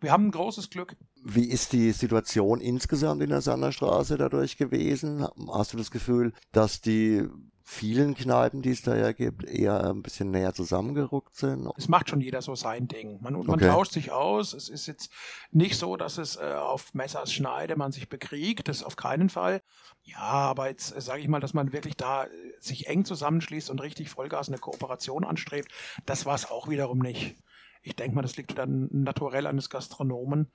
Wir 0.00 0.12
haben 0.12 0.26
ein 0.26 0.30
großes 0.30 0.71
Glück. 0.71 0.97
Wie 1.25 1.49
ist 1.49 1.73
die 1.73 1.92
Situation 1.92 2.61
insgesamt 2.61 3.23
in 3.23 3.30
der 3.30 3.40
Sanderstraße 3.40 4.16
dadurch 4.16 4.56
gewesen? 4.56 5.26
Hast 5.52 5.73
du 5.73 5.78
das 5.78 5.90
Gefühl, 5.90 6.33
dass 6.52 6.80
die 6.80 7.28
vielen 7.68 8.14
Kneipen, 8.14 8.62
die 8.62 8.70
es 8.70 8.82
da 8.82 8.96
ja 8.96 9.11
gibt, 9.11 9.42
eher 9.42 9.90
ein 9.90 10.00
bisschen 10.00 10.30
näher 10.30 10.54
zusammengerückt 10.54 11.35
sind? 11.35 11.68
Es 11.76 11.88
macht 11.88 12.08
schon 12.08 12.20
jeder 12.20 12.40
so 12.40 12.54
sein 12.54 12.87
Ding. 12.87 13.18
Man, 13.20 13.32
man 13.32 13.49
okay. 13.49 13.66
tauscht 13.66 13.90
sich 13.90 14.12
aus. 14.12 14.54
Es 14.54 14.68
ist 14.68 14.87
jetzt 14.87 15.11
nicht 15.50 15.76
so, 15.76 15.96
dass 15.96 16.16
es 16.16 16.37
äh, 16.37 16.54
auf 16.54 16.94
Messers 16.94 17.32
Schneide 17.32 17.75
man 17.75 17.90
sich 17.90 18.08
bekriegt. 18.08 18.68
Das 18.68 18.85
auf 18.85 18.94
keinen 18.94 19.28
Fall. 19.28 19.62
Ja, 20.04 20.20
aber 20.20 20.68
jetzt 20.68 20.96
äh, 20.96 21.00
sage 21.00 21.20
ich 21.20 21.28
mal, 21.28 21.40
dass 21.40 21.54
man 21.54 21.73
wirklich 21.73 21.96
da 21.96 22.26
äh, 22.26 22.28
sich 22.61 22.87
eng 22.87 23.04
zusammenschließt 23.04 23.68
und 23.68 23.82
richtig 23.82 24.11
Vollgas 24.11 24.46
eine 24.46 24.58
Kooperation 24.58 25.25
anstrebt. 25.25 25.73
Das 26.06 26.25
war 26.25 26.37
es 26.37 26.49
auch 26.49 26.68
wiederum 26.68 27.00
nicht. 27.00 27.35
Ich 27.82 27.96
denke 27.96 28.14
mal, 28.14 28.23
das 28.23 28.37
liegt 28.37 28.56
dann 28.56 28.88
naturell 28.92 29.46
eines 29.46 29.70
Gastronomen. 29.70 30.52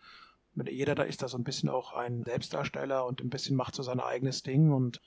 Jeder 0.66 0.96
da 0.96 1.04
ist 1.04 1.22
da 1.22 1.28
so 1.28 1.38
ein 1.38 1.44
bisschen 1.44 1.68
auch 1.68 1.92
ein 1.94 2.24
Selbstdarsteller 2.24 3.06
und 3.06 3.22
ein 3.22 3.30
bisschen 3.30 3.58
macht 3.58 3.76
so 3.76 3.84
sein 3.84 4.00
eigenes 4.00 4.44
Ding 4.44 4.72
und 4.72 5.02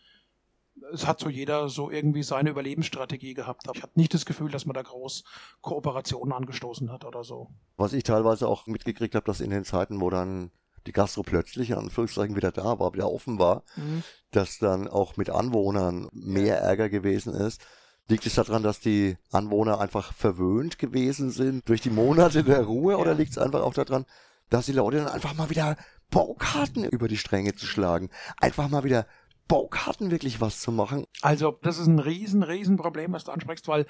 es 0.92 1.06
hat 1.06 1.20
so 1.20 1.28
jeder 1.28 1.68
so 1.68 1.90
irgendwie 1.90 2.22
seine 2.22 2.50
Überlebensstrategie 2.50 3.34
gehabt. 3.34 3.68
Ich 3.74 3.82
habe 3.82 3.92
nicht 3.94 4.14
das 4.14 4.26
Gefühl, 4.26 4.50
dass 4.50 4.66
man 4.66 4.74
da 4.74 4.82
groß 4.82 5.24
Kooperationen 5.60 6.32
angestoßen 6.32 6.90
hat 6.90 7.04
oder 7.04 7.24
so. 7.24 7.50
Was 7.76 7.92
ich 7.92 8.02
teilweise 8.02 8.48
auch 8.48 8.66
mitgekriegt 8.66 9.14
habe, 9.14 9.26
dass 9.26 9.40
in 9.40 9.50
den 9.50 9.64
Zeiten, 9.64 10.00
wo 10.00 10.10
dann 10.10 10.50
die 10.86 10.92
Gastro 10.92 11.22
plötzlich 11.22 11.70
in 11.70 11.76
Anführungszeichen 11.76 12.36
wieder 12.36 12.52
da 12.52 12.78
war, 12.78 12.92
wieder 12.92 13.10
offen 13.10 13.38
war, 13.38 13.62
mhm. 13.76 14.02
dass 14.32 14.58
dann 14.58 14.88
auch 14.88 15.16
mit 15.16 15.30
Anwohnern 15.30 16.08
mehr 16.12 16.58
Ärger 16.58 16.88
gewesen 16.88 17.34
ist. 17.34 17.62
Liegt 18.08 18.26
es 18.26 18.34
daran, 18.34 18.62
dass 18.62 18.80
die 18.80 19.16
Anwohner 19.32 19.80
einfach 19.80 20.12
verwöhnt 20.12 20.78
gewesen 20.78 21.30
sind 21.30 21.66
durch 21.68 21.80
die 21.80 21.90
Monate 21.90 22.44
der 22.44 22.60
Ruhe 22.64 22.92
ja. 22.92 22.98
oder 22.98 23.14
liegt 23.14 23.30
es 23.30 23.38
einfach 23.38 23.62
auch 23.62 23.72
daran, 23.72 24.04
dass 24.50 24.66
die 24.66 24.72
Leute 24.72 24.98
dann 24.98 25.08
einfach 25.08 25.34
mal 25.34 25.48
wieder 25.48 25.76
Bock 26.10 26.54
hatten, 26.54 26.84
über 26.84 27.08
die 27.08 27.16
Stränge 27.16 27.54
zu 27.54 27.64
schlagen? 27.64 28.10
Einfach 28.38 28.68
mal 28.68 28.84
wieder 28.84 29.06
Bock 29.48 29.86
hatten, 29.86 30.10
wirklich 30.10 30.40
was 30.40 30.60
zu 30.60 30.72
machen. 30.72 31.06
Also, 31.20 31.58
das 31.62 31.78
ist 31.78 31.86
ein 31.86 31.98
riesen, 31.98 32.42
riesen 32.42 32.76
Problem, 32.76 33.12
was 33.12 33.24
du 33.24 33.32
ansprichst, 33.32 33.68
weil 33.68 33.86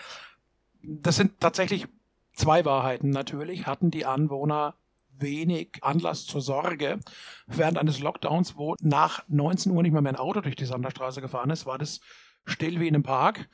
das 0.83 1.17
sind 1.17 1.41
tatsächlich 1.41 1.87
zwei 2.35 2.65
Wahrheiten. 2.65 3.11
Natürlich 3.11 3.67
hatten 3.67 3.91
die 3.91 4.07
Anwohner 4.07 4.75
wenig 5.19 5.79
Anlass 5.83 6.27
zur 6.27 6.41
Sorge. 6.41 6.99
Während 7.47 7.79
eines 7.79 8.01
Lockdowns, 8.01 8.57
wo 8.57 8.75
nach 8.81 9.23
19 9.29 9.73
Uhr 9.73 9.83
nicht 9.83 9.93
mehr, 9.93 10.03
mehr 10.03 10.13
ein 10.13 10.19
Auto 10.19 10.41
durch 10.41 10.57
die 10.57 10.65
Sonderstraße 10.65 11.21
gefahren 11.21 11.51
ist, 11.51 11.67
war 11.67 11.79
das 11.79 12.01
still 12.45 12.81
wie 12.81 12.89
in 12.89 12.95
einem 12.95 13.05
Park. 13.05 13.49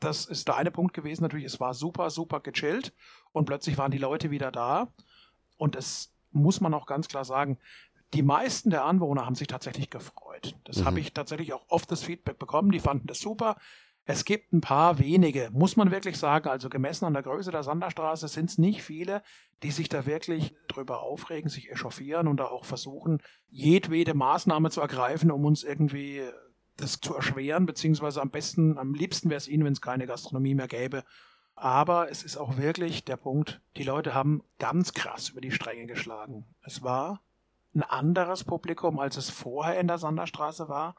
Das 0.00 0.26
ist 0.26 0.48
der 0.48 0.56
eine 0.56 0.70
Punkt 0.70 0.94
gewesen. 0.94 1.22
Natürlich, 1.22 1.46
es 1.46 1.60
war 1.60 1.74
super, 1.74 2.10
super 2.10 2.40
gechillt 2.40 2.92
und 3.32 3.44
plötzlich 3.46 3.78
waren 3.78 3.90
die 3.90 3.98
Leute 3.98 4.30
wieder 4.30 4.50
da. 4.50 4.88
Und 5.56 5.76
es 5.76 6.12
muss 6.32 6.60
man 6.60 6.74
auch 6.74 6.86
ganz 6.86 7.08
klar 7.08 7.24
sagen, 7.24 7.58
die 8.14 8.22
meisten 8.22 8.70
der 8.70 8.84
Anwohner 8.84 9.26
haben 9.26 9.34
sich 9.34 9.48
tatsächlich 9.48 9.90
gefreut. 9.90 10.54
Das 10.64 10.78
mhm. 10.78 10.84
habe 10.84 11.00
ich 11.00 11.12
tatsächlich 11.12 11.52
auch 11.52 11.64
oft 11.68 11.90
das 11.90 12.02
Feedback 12.02 12.38
bekommen. 12.38 12.70
Die 12.70 12.80
fanden 12.80 13.06
das 13.06 13.20
super. 13.20 13.56
Es 14.08 14.24
gibt 14.24 14.52
ein 14.52 14.60
paar 14.60 15.00
wenige, 15.00 15.50
muss 15.52 15.76
man 15.76 15.90
wirklich 15.90 16.16
sagen, 16.16 16.48
also 16.48 16.68
gemessen 16.68 17.06
an 17.06 17.12
der 17.12 17.24
Größe 17.24 17.50
der 17.50 17.64
Sanderstraße 17.64 18.28
sind 18.28 18.50
es 18.50 18.56
nicht 18.56 18.82
viele, 18.82 19.20
die 19.64 19.72
sich 19.72 19.88
da 19.88 20.06
wirklich 20.06 20.54
drüber 20.68 21.02
aufregen, 21.02 21.50
sich 21.50 21.72
echauffieren 21.72 22.28
und 22.28 22.36
da 22.36 22.44
auch 22.44 22.64
versuchen, 22.64 23.20
jedwede 23.48 24.14
Maßnahme 24.14 24.70
zu 24.70 24.80
ergreifen, 24.80 25.32
um 25.32 25.44
uns 25.44 25.64
irgendwie 25.64 26.22
das 26.76 27.00
zu 27.00 27.16
erschweren, 27.16 27.66
beziehungsweise 27.66 28.22
am 28.22 28.30
besten, 28.30 28.78
am 28.78 28.94
liebsten 28.94 29.28
wäre 29.28 29.38
es 29.38 29.48
ihnen, 29.48 29.64
wenn 29.64 29.72
es 29.72 29.80
keine 29.80 30.06
Gastronomie 30.06 30.54
mehr 30.54 30.68
gäbe. 30.68 31.02
Aber 31.56 32.08
es 32.10 32.22
ist 32.22 32.36
auch 32.36 32.58
wirklich 32.58 33.04
der 33.04 33.16
Punkt, 33.16 33.60
die 33.76 33.82
Leute 33.82 34.14
haben 34.14 34.44
ganz 34.58 34.92
krass 34.92 35.30
über 35.30 35.40
die 35.40 35.50
Stränge 35.50 35.86
geschlagen. 35.86 36.44
Es 36.62 36.82
war 36.82 37.22
ein 37.76 37.82
anderes 37.82 38.42
Publikum, 38.42 38.98
als 38.98 39.16
es 39.16 39.30
vorher 39.30 39.78
in 39.78 39.86
der 39.86 39.98
Sonderstraße 39.98 40.68
war. 40.68 40.96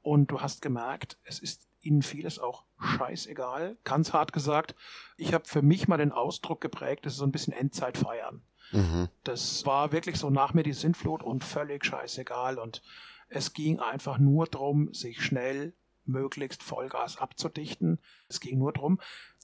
Und 0.00 0.30
du 0.30 0.40
hast 0.40 0.62
gemerkt, 0.62 1.18
es 1.24 1.38
ist 1.38 1.68
ihnen 1.80 2.02
vieles 2.02 2.38
auch 2.38 2.64
scheißegal. 2.78 3.76
Ganz 3.84 4.12
hart 4.12 4.32
gesagt, 4.32 4.74
ich 5.16 5.34
habe 5.34 5.44
für 5.46 5.62
mich 5.62 5.88
mal 5.88 5.98
den 5.98 6.12
Ausdruck 6.12 6.60
geprägt, 6.60 7.04
das 7.06 7.14
ist 7.14 7.18
so 7.18 7.26
ein 7.26 7.32
bisschen 7.32 7.52
Endzeit 7.52 7.98
feiern. 7.98 8.42
Mhm. 8.70 9.08
Das 9.24 9.66
war 9.66 9.92
wirklich 9.92 10.16
so 10.16 10.30
nach 10.30 10.54
mir 10.54 10.62
die 10.62 10.72
Sintflut 10.72 11.22
und 11.22 11.44
völlig 11.44 11.84
scheißegal. 11.84 12.58
Und 12.58 12.82
es 13.28 13.52
ging 13.52 13.80
einfach 13.80 14.18
nur 14.18 14.46
darum, 14.46 14.94
sich 14.94 15.22
schnell 15.22 15.74
möglichst 16.04 16.62
Vollgas 16.62 17.16
abzudichten. 17.16 18.00
Es 18.28 18.40
ging 18.40 18.58
nur 18.58 18.72
darum, 18.72 19.00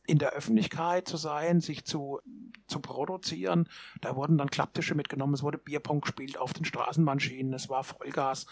in 0.09 0.19
der 0.19 0.33
Öffentlichkeit 0.33 1.07
zu 1.07 1.19
sein, 1.19 1.61
sich 1.61 1.85
zu, 1.85 2.21
zu 2.67 2.81
produzieren. 2.81 3.69
Da 4.01 4.17
wurden 4.17 4.39
dann 4.39 4.51
Klapptische 4.51 4.95
mitgenommen, 4.95 5.35
es 5.35 5.43
wurde 5.43 5.59
Bierpong 5.59 6.01
gespielt 6.01 6.39
auf 6.39 6.55
den 6.55 6.65
Straßenbahnschienen, 6.65 7.53
es 7.53 7.69
war 7.69 7.85
Vollgas. 7.85 8.47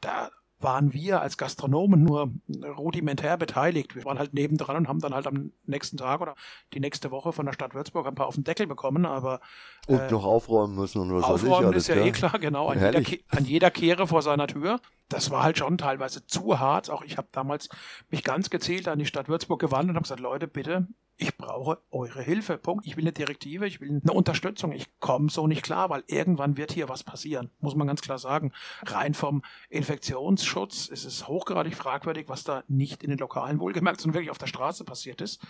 Da 0.00 0.30
waren 0.60 0.92
wir 0.92 1.22
als 1.22 1.38
Gastronomen 1.38 2.02
nur 2.02 2.32
rudimentär 2.76 3.36
beteiligt. 3.36 3.94
Wir 3.94 4.04
waren 4.04 4.18
halt 4.18 4.34
nebendran 4.34 4.76
und 4.76 4.88
haben 4.88 4.98
dann 4.98 5.14
halt 5.14 5.26
am 5.26 5.52
nächsten 5.66 5.96
Tag 5.96 6.20
oder 6.20 6.34
die 6.74 6.80
nächste 6.80 7.10
Woche 7.10 7.32
von 7.32 7.46
der 7.46 7.52
Stadt 7.52 7.74
Würzburg 7.74 8.06
ein 8.06 8.14
paar 8.14 8.26
auf 8.26 8.34
den 8.34 8.44
Deckel 8.44 8.66
bekommen, 8.66 9.06
aber 9.06 9.40
und 9.86 10.00
äh, 10.00 10.10
noch 10.10 10.24
aufräumen 10.24 10.74
müssen 10.74 11.00
und 11.00 11.14
was 11.14 11.24
Aufräumen 11.24 11.72
ist 11.72 11.88
ja 11.88 11.94
klar. 11.94 12.06
eh 12.06 12.12
klar, 12.12 12.38
genau, 12.38 12.68
an 12.68 12.80
jeder, 12.80 13.18
an 13.28 13.44
jeder, 13.44 13.70
Kehre 13.70 14.06
vor 14.06 14.22
seiner 14.22 14.46
Tür. 14.46 14.80
Das 15.08 15.30
war 15.30 15.42
halt 15.42 15.58
schon 15.58 15.78
teilweise 15.78 16.26
zu 16.26 16.58
hart. 16.58 16.90
Auch 16.90 17.02
ich 17.02 17.16
habe 17.16 17.28
damals 17.32 17.68
mich 18.10 18.24
ganz 18.24 18.50
gezielt 18.50 18.88
an 18.88 18.98
die 18.98 19.06
Stadt 19.06 19.28
Würzburg 19.28 19.60
gewandt 19.60 19.88
und 19.88 19.96
habe 19.96 20.02
gesagt, 20.02 20.20
Leute, 20.20 20.46
bitte, 20.46 20.86
ich 21.20 21.36
brauche 21.36 21.82
eure 21.90 22.22
Hilfe. 22.22 22.58
Punkt. 22.58 22.86
Ich 22.86 22.96
will 22.96 23.02
eine 23.02 23.12
Direktive, 23.12 23.66
ich 23.66 23.80
will 23.80 24.00
eine 24.02 24.12
Unterstützung. 24.12 24.70
Ich 24.70 24.86
komme 25.00 25.30
so 25.30 25.48
nicht 25.48 25.64
klar, 25.64 25.90
weil 25.90 26.04
irgendwann 26.06 26.56
wird 26.56 26.70
hier 26.70 26.88
was 26.88 27.02
passieren. 27.02 27.50
Muss 27.58 27.74
man 27.74 27.88
ganz 27.88 28.02
klar 28.02 28.18
sagen. 28.18 28.52
Rein 28.86 29.14
vom 29.14 29.42
Infektionsschutz 29.68 30.86
ist 30.86 31.04
es 31.04 31.26
hochgradig 31.26 31.74
fragwürdig, 31.74 32.28
was 32.28 32.44
da 32.44 32.62
nicht 32.68 33.02
in 33.02 33.10
den 33.10 33.18
Lokalen 33.18 33.58
wohlgemerkt, 33.58 34.00
sondern 34.00 34.14
wirklich 34.14 34.30
auf 34.30 34.38
der 34.38 34.46
Straße 34.46 34.84
passiert 34.84 35.20
ist. 35.20 35.40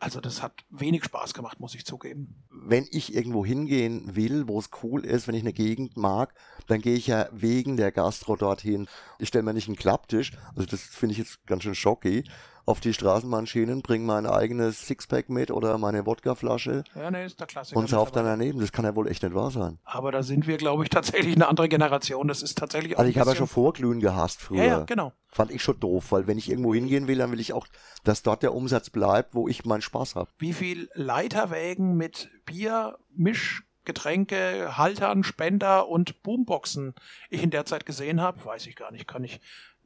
Also 0.00 0.22
das 0.22 0.42
hat 0.42 0.64
wenig 0.70 1.04
Spaß 1.04 1.34
gemacht, 1.34 1.60
muss 1.60 1.74
ich 1.74 1.84
zugeben. 1.84 2.42
Wenn 2.50 2.86
ich 2.90 3.14
irgendwo 3.14 3.44
hingehen 3.44 4.16
will, 4.16 4.48
wo 4.48 4.58
es 4.58 4.70
cool 4.82 5.04
ist, 5.04 5.28
wenn 5.28 5.34
ich 5.34 5.42
eine 5.42 5.52
Gegend 5.52 5.98
mag, 5.98 6.32
dann 6.68 6.80
gehe 6.80 6.96
ich 6.96 7.06
ja 7.06 7.28
wegen 7.32 7.76
der 7.76 7.92
Gastro 7.92 8.34
dorthin. 8.34 8.88
Ich 9.18 9.28
stelle 9.28 9.44
mir 9.44 9.52
nicht 9.52 9.68
einen 9.68 9.76
Klapptisch, 9.76 10.32
also 10.56 10.64
das 10.64 10.80
finde 10.80 11.12
ich 11.12 11.18
jetzt 11.18 11.46
ganz 11.46 11.64
schön 11.64 11.74
schocki, 11.74 12.24
auf 12.66 12.80
die 12.80 12.92
Straßenbahnschienen, 12.92 13.82
bringe 13.82 14.04
mein 14.04 14.26
eigenes 14.26 14.86
Sixpack 14.86 15.28
mit 15.28 15.50
oder 15.50 15.78
meine 15.78 16.06
Wodkaflasche 16.06 16.84
ja, 16.94 17.10
nee, 17.10 17.24
ist 17.24 17.40
der 17.40 17.46
Klassiker 17.46 17.78
und 17.78 17.88
sauf 17.88 18.10
dann 18.10 18.24
daneben. 18.24 18.60
Das 18.60 18.72
kann 18.72 18.84
ja 18.84 18.94
wohl 18.94 19.08
echt 19.08 19.22
nicht 19.22 19.34
wahr 19.34 19.50
sein. 19.50 19.78
Aber 19.84 20.12
da 20.12 20.22
sind 20.22 20.46
wir, 20.46 20.56
glaube 20.56 20.82
ich, 20.82 20.90
tatsächlich 20.90 21.34
eine 21.34 21.48
andere 21.48 21.68
Generation. 21.68 22.28
Das 22.28 22.42
ist 22.42 22.58
tatsächlich 22.58 22.96
auch 22.96 23.00
Also 23.00 23.10
ich 23.10 23.18
habe 23.18 23.30
ja 23.30 23.36
schon 23.36 23.46
Vorglühen 23.46 24.00
gehasst 24.00 24.40
früher. 24.40 24.58
Ja, 24.58 24.78
ja, 24.78 24.84
genau. 24.84 25.12
Fand 25.28 25.50
ich 25.50 25.62
schon 25.62 25.78
doof, 25.80 26.12
weil 26.12 26.26
wenn 26.26 26.38
ich 26.38 26.50
irgendwo 26.50 26.74
hingehen 26.74 27.06
will, 27.06 27.18
dann 27.18 27.32
will 27.32 27.40
ich 27.40 27.52
auch, 27.52 27.66
dass 28.04 28.22
dort 28.22 28.42
der 28.42 28.54
Umsatz 28.54 28.90
bleibt, 28.90 29.34
wo 29.34 29.48
ich 29.48 29.64
meinen 29.64 29.82
Spaß 29.82 30.16
habe. 30.16 30.30
Wie 30.38 30.52
viel 30.52 30.88
Leiterwägen 30.94 31.96
mit 31.96 32.30
Bier, 32.44 32.98
Misch, 33.14 33.64
Getränke, 33.84 34.76
Haltern, 34.76 35.24
Spender 35.24 35.88
und 35.88 36.22
Boomboxen 36.22 36.94
ich 37.30 37.42
in 37.42 37.50
der 37.50 37.64
Zeit 37.64 37.86
gesehen 37.86 38.20
habe, 38.20 38.44
weiß 38.44 38.66
ich 38.66 38.76
gar 38.76 38.90
nicht. 38.92 39.08
Kann 39.08 39.24
ich 39.24 39.40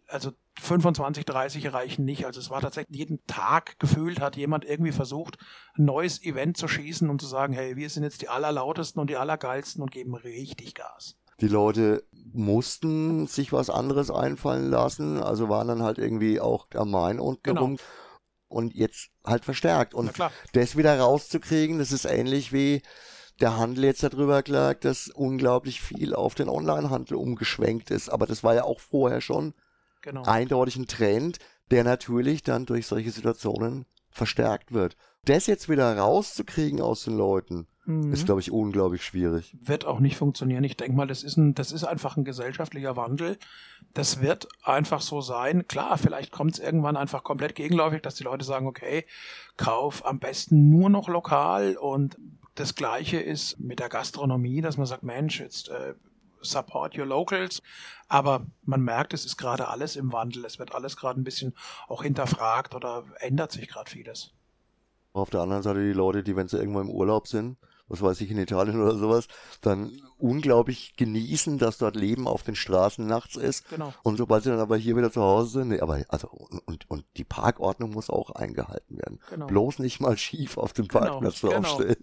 also 0.08 0.32
25, 0.60 1.24
30 1.24 1.72
reichen 1.72 2.04
nicht. 2.04 2.26
Also 2.26 2.40
es 2.40 2.50
war 2.50 2.60
tatsächlich 2.60 2.96
jeden 2.96 3.24
Tag 3.26 3.78
gefühlt, 3.78 4.20
hat 4.20 4.36
jemand 4.36 4.64
irgendwie 4.64 4.92
versucht, 4.92 5.38
ein 5.76 5.84
neues 5.84 6.22
Event 6.22 6.56
zu 6.56 6.68
schießen, 6.68 7.10
um 7.10 7.18
zu 7.18 7.26
sagen, 7.26 7.52
hey, 7.52 7.76
wir 7.76 7.90
sind 7.90 8.04
jetzt 8.04 8.22
die 8.22 8.28
allerlautesten 8.28 9.00
und 9.00 9.10
die 9.10 9.16
allergeilsten 9.16 9.82
und 9.82 9.90
geben 9.90 10.14
richtig 10.14 10.74
Gas. 10.74 11.16
Die 11.40 11.48
Leute 11.48 12.04
mussten 12.32 13.26
sich 13.26 13.52
was 13.52 13.68
anderes 13.68 14.10
einfallen 14.10 14.70
lassen, 14.70 15.20
also 15.20 15.48
waren 15.48 15.68
dann 15.68 15.82
halt 15.82 15.98
irgendwie 15.98 16.40
auch 16.40 16.68
am 16.74 16.92
Main 16.92 17.18
unten 17.18 17.42
genau. 17.42 17.60
rum 17.62 17.76
und 18.46 18.74
jetzt 18.74 19.10
halt 19.24 19.44
verstärkt. 19.44 19.94
Und 19.94 20.12
das 20.52 20.76
wieder 20.76 20.98
rauszukriegen, 20.98 21.80
das 21.80 21.90
ist 21.90 22.04
ähnlich 22.04 22.52
wie 22.52 22.82
der 23.40 23.56
Handel 23.56 23.84
jetzt 23.84 24.04
darüber 24.04 24.44
klagt, 24.44 24.84
dass 24.84 25.08
unglaublich 25.08 25.80
viel 25.80 26.14
auf 26.14 26.36
den 26.36 26.48
Onlinehandel 26.48 27.16
umgeschwenkt 27.16 27.90
ist. 27.90 28.08
Aber 28.08 28.26
das 28.26 28.44
war 28.44 28.54
ja 28.54 28.62
auch 28.62 28.78
vorher 28.78 29.20
schon 29.20 29.54
genau. 30.04 30.22
eindeutig 30.22 30.76
ein 30.76 30.86
Trend, 30.86 31.38
der 31.70 31.82
natürlich 31.82 32.42
dann 32.42 32.66
durch 32.66 32.86
solche 32.86 33.10
Situationen 33.10 33.86
verstärkt 34.10 34.72
wird. 34.72 34.96
Das 35.24 35.46
jetzt 35.46 35.68
wieder 35.68 35.96
rauszukriegen 35.96 36.80
aus 36.80 37.04
den 37.04 37.16
Leuten, 37.16 37.66
mhm. 37.86 38.12
ist, 38.12 38.26
glaube 38.26 38.40
ich, 38.40 38.52
unglaublich 38.52 39.02
schwierig. 39.02 39.56
Wird 39.60 39.86
auch 39.86 39.98
nicht 39.98 40.16
funktionieren. 40.16 40.62
Ich 40.64 40.76
denke 40.76 40.96
mal, 40.96 41.06
das 41.06 41.22
ist, 41.22 41.36
ein, 41.36 41.54
das 41.54 41.72
ist 41.72 41.84
einfach 41.84 42.16
ein 42.16 42.24
gesellschaftlicher 42.24 42.96
Wandel. 42.96 43.38
Das 43.94 44.20
wird 44.20 44.46
einfach 44.62 45.00
so 45.00 45.20
sein. 45.22 45.66
Klar, 45.66 45.98
vielleicht 45.98 46.30
kommt 46.30 46.54
es 46.54 46.58
irgendwann 46.58 46.96
einfach 46.96 47.24
komplett 47.24 47.54
gegenläufig, 47.54 48.02
dass 48.02 48.14
die 48.14 48.24
Leute 48.24 48.44
sagen, 48.44 48.66
okay, 48.66 49.06
kauf 49.56 50.04
am 50.04 50.18
besten 50.18 50.68
nur 50.68 50.90
noch 50.90 51.08
lokal 51.08 51.76
und 51.76 52.16
das 52.54 52.74
Gleiche 52.76 53.18
ist 53.18 53.58
mit 53.58 53.80
der 53.80 53.88
Gastronomie, 53.88 54.60
dass 54.60 54.76
man 54.76 54.86
sagt, 54.86 55.02
Mensch, 55.02 55.40
jetzt 55.40 55.70
äh, 55.70 55.94
support 56.44 56.96
your 56.96 57.06
locals. 57.06 57.62
Aber 58.08 58.46
man 58.62 58.80
merkt, 58.82 59.14
es 59.14 59.24
ist 59.24 59.36
gerade 59.36 59.68
alles 59.68 59.96
im 59.96 60.12
Wandel. 60.12 60.44
Es 60.44 60.58
wird 60.58 60.74
alles 60.74 60.96
gerade 60.96 61.20
ein 61.20 61.24
bisschen 61.24 61.54
auch 61.88 62.02
hinterfragt 62.02 62.74
oder 62.74 63.04
ändert 63.20 63.52
sich 63.52 63.68
gerade 63.68 63.90
vieles. 63.90 64.32
Auf 65.12 65.30
der 65.30 65.40
anderen 65.40 65.62
Seite 65.62 65.80
die 65.80 65.92
Leute, 65.92 66.22
die, 66.22 66.36
wenn 66.36 66.48
sie 66.48 66.58
irgendwo 66.58 66.80
im 66.80 66.90
Urlaub 66.90 67.28
sind, 67.28 67.56
was 67.88 68.00
weiß 68.02 68.20
ich, 68.22 68.30
in 68.30 68.38
Italien 68.38 68.80
oder 68.80 68.96
sowas, 68.96 69.28
dann 69.60 69.92
unglaublich 70.18 70.96
genießen, 70.96 71.58
dass 71.58 71.76
dort 71.78 71.96
Leben 71.96 72.26
auf 72.26 72.42
den 72.42 72.54
Straßen 72.56 73.06
nachts 73.06 73.36
ist. 73.36 73.68
Genau. 73.68 73.92
Und 74.02 74.16
sobald 74.16 74.44
sie 74.44 74.50
dann 74.50 74.58
aber 74.60 74.76
hier 74.76 74.96
wieder 74.96 75.12
zu 75.12 75.20
Hause 75.20 75.60
sind, 75.60 75.68
nee, 75.68 75.80
aber 75.80 76.02
also 76.08 76.28
und, 76.28 76.88
und 76.90 77.04
die 77.16 77.24
Parkordnung 77.24 77.90
muss 77.90 78.08
auch 78.08 78.30
eingehalten 78.30 78.96
werden. 78.96 79.20
Genau. 79.28 79.46
Bloß 79.46 79.80
nicht 79.80 80.00
mal 80.00 80.16
schief 80.16 80.56
auf 80.56 80.72
dem 80.72 80.88
Genau, 80.88 81.04
Parkplatz 81.04 81.40
genau. 81.42 81.60
draufstellen. 81.60 81.96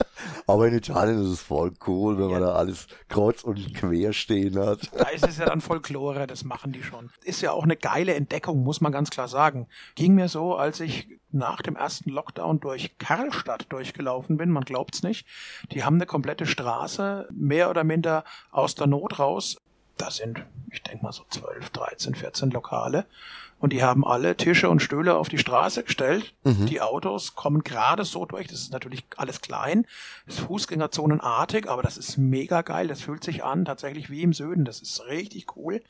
aber 0.46 0.68
in 0.68 0.74
Italien 0.74 1.18
ist 1.22 1.28
es 1.30 1.40
voll 1.42 1.72
cool, 1.86 2.16
wenn 2.18 2.30
man 2.30 2.40
Ja. 2.40 2.46
da 2.48 2.52
alles 2.54 2.86
kreuz 3.08 3.44
und 3.44 3.74
quer 3.74 4.12
stehen 4.14 4.58
hat. 4.58 4.90
Da 4.96 5.08
ist 5.08 5.26
es 5.26 5.36
ja 5.38 5.44
dann 5.46 5.60
Folklore, 5.60 6.26
das 6.26 6.44
machen 6.44 6.72
die 6.72 6.82
schon. 6.82 7.10
Ist 7.24 7.42
ja 7.42 7.52
auch 7.52 7.64
eine 7.64 7.76
geile 7.76 8.14
Entdeckung, 8.14 8.62
muss 8.62 8.80
man 8.80 8.92
ganz 8.92 9.10
klar 9.10 9.28
sagen. 9.28 9.68
Ging 9.96 10.14
mir 10.14 10.28
so, 10.28 10.54
als 10.54 10.80
ich 10.80 11.08
nach 11.36 11.62
dem 11.62 11.76
ersten 11.76 12.10
Lockdown 12.10 12.60
durch 12.60 12.98
Karlstadt 12.98 13.66
durchgelaufen 13.70 14.36
bin, 14.36 14.50
man 14.50 14.64
glaubt's 14.64 15.02
nicht. 15.02 15.26
Die 15.72 15.84
haben 15.84 15.96
eine 15.96 16.06
komplette 16.06 16.46
Straße, 16.46 17.28
mehr 17.30 17.70
oder 17.70 17.84
minder 17.84 18.24
aus 18.50 18.74
der 18.74 18.86
Not 18.86 19.18
raus. 19.18 19.58
Da 19.98 20.10
sind, 20.10 20.44
ich 20.70 20.82
denke 20.82 21.04
mal 21.04 21.12
so 21.12 21.24
12, 21.30 21.70
13, 21.70 22.14
14 22.14 22.50
Lokale. 22.50 23.06
Und 23.58 23.72
die 23.72 23.82
haben 23.82 24.06
alle 24.06 24.36
Tische 24.36 24.68
und 24.68 24.82
Stühle 24.82 25.16
auf 25.16 25.30
die 25.30 25.38
Straße 25.38 25.82
gestellt. 25.84 26.34
Die 26.66 26.82
Autos 26.82 27.34
kommen 27.34 27.64
gerade 27.64 28.04
so 28.04 28.26
durch. 28.26 28.48
Das 28.48 28.60
ist 28.60 28.72
natürlich 28.72 29.04
alles 29.16 29.40
klein. 29.40 29.86
Das 30.26 30.36
ist 30.36 30.44
Fußgängerzonenartig, 30.44 31.70
aber 31.70 31.82
das 31.82 31.96
ist 31.96 32.18
mega 32.18 32.60
geil. 32.60 32.86
Das 32.86 33.00
fühlt 33.00 33.24
sich 33.24 33.44
an, 33.44 33.64
tatsächlich 33.64 34.10
wie 34.10 34.22
im 34.22 34.34
Süden. 34.34 34.66
Das 34.66 34.82
ist 34.82 35.06
richtig 35.06 35.56
cool. 35.56 35.82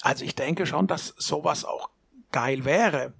Also 0.00 0.24
ich 0.24 0.34
denke 0.34 0.66
schon, 0.66 0.88
dass 0.88 1.14
sowas 1.16 1.64
auch 1.64 1.90
geil 2.32 2.64
wäre. 2.64 3.12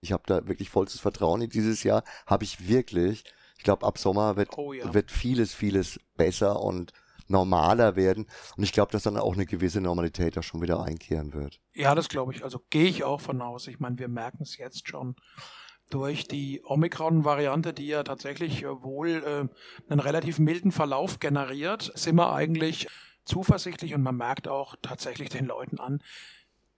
Ich 0.00 0.12
habe 0.12 0.22
da 0.26 0.46
wirklich 0.46 0.70
vollstes 0.70 1.00
Vertrauen 1.00 1.42
in 1.42 1.50
dieses 1.50 1.82
Jahr. 1.82 2.04
Habe 2.26 2.44
ich 2.44 2.68
wirklich. 2.68 3.24
Ich 3.56 3.64
glaube, 3.64 3.84
ab 3.86 3.98
Sommer 3.98 4.36
wird, 4.36 4.56
Oh 4.56 4.72
ja. 4.72 4.94
wird 4.94 5.10
vieles, 5.10 5.52
vieles 5.52 5.98
besser 6.16 6.60
und 6.62 6.92
normaler 7.26 7.96
werden. 7.96 8.26
Und 8.56 8.64
ich 8.64 8.72
glaube, 8.72 8.92
dass 8.92 9.02
dann 9.02 9.16
auch 9.16 9.34
eine 9.34 9.46
gewisse 9.46 9.80
Normalität 9.80 10.36
da 10.36 10.42
schon 10.42 10.62
wieder 10.62 10.82
einkehren 10.82 11.34
wird. 11.34 11.60
Ja, 11.74 11.94
das 11.94 12.08
glaube 12.08 12.32
ich. 12.32 12.44
Also 12.44 12.60
gehe 12.70 12.86
ich 12.86 13.04
auch 13.04 13.20
von 13.20 13.42
aus. 13.42 13.66
Ich 13.66 13.80
meine, 13.80 13.98
wir 13.98 14.08
merken 14.08 14.42
es 14.42 14.56
jetzt 14.56 14.88
schon 14.88 15.16
durch 15.90 16.26
die 16.28 16.62
Omikron-Variante, 16.64 17.72
die 17.72 17.86
ja 17.86 18.02
tatsächlich 18.02 18.62
äh, 18.62 18.82
wohl 18.82 19.22
äh, 19.24 19.90
einen 19.90 20.00
relativ 20.00 20.38
milden 20.38 20.72
Verlauf 20.72 21.18
generiert, 21.18 21.90
sind 21.94 22.16
wir 22.16 22.32
eigentlich 22.32 22.88
zuversichtlich 23.24 23.94
und 23.94 24.02
man 24.02 24.16
merkt 24.16 24.48
auch 24.48 24.76
tatsächlich 24.80 25.28
den 25.28 25.46
Leuten 25.46 25.78
an, 25.78 26.02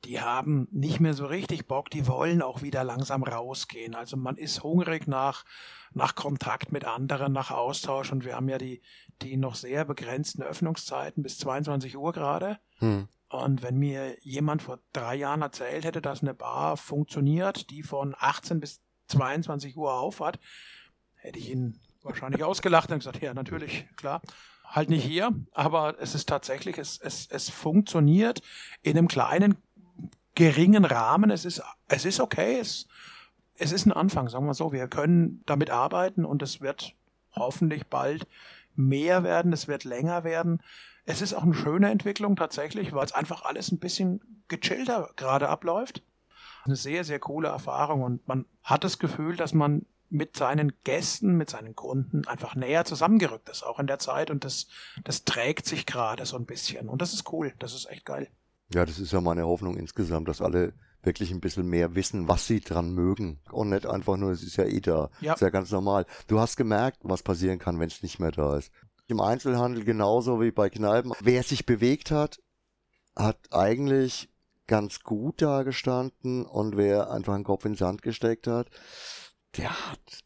die 0.04 0.20
haben 0.20 0.66
nicht 0.70 1.00
mehr 1.00 1.14
so 1.14 1.26
richtig 1.26 1.66
Bock, 1.66 1.90
die 1.90 2.06
wollen 2.06 2.42
auch 2.42 2.62
wieder 2.62 2.84
langsam 2.84 3.22
rausgehen. 3.22 3.94
Also 3.94 4.16
man 4.16 4.36
ist 4.36 4.62
hungrig 4.62 5.06
nach, 5.06 5.44
nach 5.92 6.14
Kontakt 6.14 6.72
mit 6.72 6.84
anderen, 6.84 7.32
nach 7.32 7.50
Austausch 7.50 8.10
und 8.12 8.24
wir 8.24 8.36
haben 8.36 8.48
ja 8.48 8.58
die, 8.58 8.80
die 9.22 9.36
noch 9.36 9.54
sehr 9.54 9.84
begrenzten 9.84 10.42
Öffnungszeiten 10.42 11.22
bis 11.22 11.38
22 11.38 11.96
Uhr 11.96 12.12
gerade. 12.12 12.58
Hm. 12.78 13.08
Und 13.28 13.62
wenn 13.62 13.76
mir 13.76 14.16
jemand 14.22 14.62
vor 14.62 14.80
drei 14.92 15.14
Jahren 15.14 15.42
erzählt 15.42 15.84
hätte, 15.84 16.02
dass 16.02 16.22
eine 16.22 16.34
Bar 16.34 16.76
funktioniert, 16.76 17.70
die 17.70 17.82
von 17.82 18.16
18 18.18 18.58
bis 18.58 18.80
22 19.08 19.76
Uhr 19.76 19.92
auf 19.92 20.20
hat, 20.20 20.40
hätte 21.14 21.38
ich 21.38 21.50
ihn 21.50 21.78
wahrscheinlich 22.02 22.42
ausgelacht 22.42 22.90
und 22.90 22.98
gesagt, 22.98 23.22
ja, 23.22 23.34
natürlich, 23.34 23.86
klar. 23.96 24.20
Halt 24.64 24.88
nicht 24.88 25.04
hier, 25.04 25.34
aber 25.52 25.96
es 26.00 26.14
ist 26.14 26.28
tatsächlich, 26.28 26.78
es, 26.78 26.96
es, 26.98 27.26
es 27.28 27.50
funktioniert 27.50 28.40
in 28.82 28.96
einem 28.96 29.08
kleinen, 29.08 29.56
geringen 30.40 30.86
Rahmen. 30.86 31.30
Es 31.30 31.44
ist, 31.44 31.62
es 31.88 32.06
ist 32.06 32.18
okay, 32.18 32.58
es, 32.58 32.88
es 33.56 33.72
ist 33.72 33.84
ein 33.84 33.92
Anfang, 33.92 34.30
sagen 34.30 34.46
wir 34.46 34.54
so. 34.54 34.72
Wir 34.72 34.88
können 34.88 35.42
damit 35.44 35.68
arbeiten 35.68 36.24
und 36.24 36.42
es 36.42 36.62
wird 36.62 36.94
hoffentlich 37.36 37.88
bald 37.88 38.26
mehr 38.74 39.22
werden, 39.22 39.52
es 39.52 39.68
wird 39.68 39.84
länger 39.84 40.24
werden. 40.24 40.62
Es 41.04 41.20
ist 41.20 41.34
auch 41.34 41.42
eine 41.42 41.52
schöne 41.52 41.90
Entwicklung 41.90 42.36
tatsächlich, 42.36 42.94
weil 42.94 43.04
es 43.04 43.12
einfach 43.12 43.42
alles 43.42 43.70
ein 43.70 43.80
bisschen 43.80 44.22
gechillter 44.48 45.10
gerade 45.16 45.50
abläuft. 45.50 46.02
Eine 46.64 46.76
sehr, 46.76 47.04
sehr 47.04 47.18
coole 47.18 47.48
Erfahrung 47.48 48.02
und 48.02 48.26
man 48.26 48.46
hat 48.62 48.82
das 48.82 48.98
Gefühl, 48.98 49.36
dass 49.36 49.52
man 49.52 49.84
mit 50.08 50.38
seinen 50.38 50.72
Gästen, 50.84 51.36
mit 51.36 51.50
seinen 51.50 51.76
Kunden 51.76 52.26
einfach 52.26 52.54
näher 52.54 52.86
zusammengerückt 52.86 53.50
ist, 53.50 53.62
auch 53.62 53.78
in 53.78 53.86
der 53.86 53.98
Zeit 53.98 54.30
und 54.30 54.46
das, 54.46 54.68
das 55.04 55.26
trägt 55.26 55.66
sich 55.66 55.84
gerade 55.84 56.24
so 56.24 56.38
ein 56.38 56.46
bisschen 56.46 56.88
und 56.88 57.02
das 57.02 57.12
ist 57.12 57.30
cool, 57.30 57.52
das 57.58 57.74
ist 57.74 57.90
echt 57.90 58.06
geil. 58.06 58.30
Ja, 58.72 58.84
das 58.86 58.98
ist 58.98 59.12
ja 59.12 59.20
meine 59.20 59.46
Hoffnung 59.46 59.76
insgesamt, 59.76 60.28
dass 60.28 60.40
alle 60.40 60.72
wirklich 61.02 61.30
ein 61.30 61.40
bisschen 61.40 61.66
mehr 61.66 61.94
wissen, 61.94 62.28
was 62.28 62.46
sie 62.46 62.60
dran 62.60 62.92
mögen. 62.92 63.40
Und 63.50 63.70
nicht 63.70 63.86
einfach 63.86 64.16
nur, 64.16 64.30
es 64.30 64.42
ist 64.42 64.56
ja 64.56 64.64
eh 64.64 64.80
da. 64.80 65.10
Ja. 65.20 65.34
Ist 65.34 65.40
ja 65.40 65.50
ganz 65.50 65.70
normal. 65.70 66.06
Du 66.26 66.38
hast 66.38 66.56
gemerkt, 66.56 66.98
was 67.02 67.22
passieren 67.22 67.58
kann, 67.58 67.80
wenn 67.80 67.88
es 67.88 68.02
nicht 68.02 68.20
mehr 68.20 68.32
da 68.32 68.56
ist. 68.56 68.70
Im 69.06 69.20
Einzelhandel 69.20 69.84
genauso 69.84 70.40
wie 70.40 70.52
bei 70.52 70.70
Kneipen. 70.70 71.12
Wer 71.20 71.42
sich 71.42 71.66
bewegt 71.66 72.10
hat, 72.10 72.40
hat 73.16 73.38
eigentlich 73.50 74.28
ganz 74.66 75.00
gut 75.00 75.42
dagestanden 75.42 76.46
und 76.46 76.76
wer 76.76 77.10
einfach 77.10 77.34
den 77.34 77.42
Kopf 77.44 77.64
in 77.64 77.72
den 77.72 77.78
Sand 77.78 78.02
gesteckt 78.02 78.46
hat, 78.46 78.70
der 79.56 79.70
hat 79.90 80.20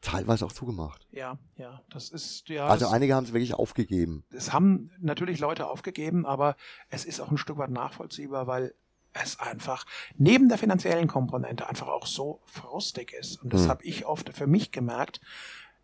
teilweise 0.00 0.46
auch 0.46 0.52
zugemacht. 0.52 1.06
Ja, 1.12 1.38
ja, 1.56 1.82
das 1.90 2.08
ist 2.10 2.48
ja. 2.48 2.66
Also 2.66 2.88
einige 2.88 3.14
haben 3.14 3.24
es 3.24 3.32
wirklich 3.32 3.54
aufgegeben. 3.54 4.24
es 4.30 4.52
haben 4.52 4.90
natürlich 5.00 5.40
Leute 5.40 5.68
aufgegeben, 5.68 6.24
aber 6.26 6.56
es 6.88 7.04
ist 7.04 7.20
auch 7.20 7.30
ein 7.30 7.38
Stück 7.38 7.58
weit 7.58 7.70
nachvollziehbar, 7.70 8.46
weil 8.46 8.74
es 9.12 9.38
einfach 9.40 9.86
neben 10.16 10.48
der 10.48 10.56
finanziellen 10.58 11.08
Komponente 11.08 11.68
einfach 11.68 11.88
auch 11.88 12.06
so 12.06 12.40
frustig 12.46 13.12
ist. 13.12 13.42
Und 13.42 13.52
das 13.52 13.62
Hm. 13.64 13.68
habe 13.70 13.84
ich 13.84 14.06
oft 14.06 14.30
für 14.36 14.46
mich 14.46 14.70
gemerkt. 14.70 15.20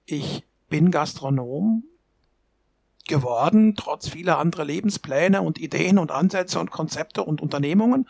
Ich 0.04 0.44
bin 0.68 0.90
Gastronom 0.90 1.84
geworden, 3.06 3.74
trotz 3.76 4.08
vieler 4.08 4.38
anderer 4.38 4.64
Lebenspläne 4.64 5.42
und 5.42 5.58
Ideen 5.58 5.98
und 5.98 6.10
Ansätze 6.10 6.58
und 6.58 6.70
Konzepte 6.70 7.22
und 7.22 7.40
Unternehmungen, 7.40 8.08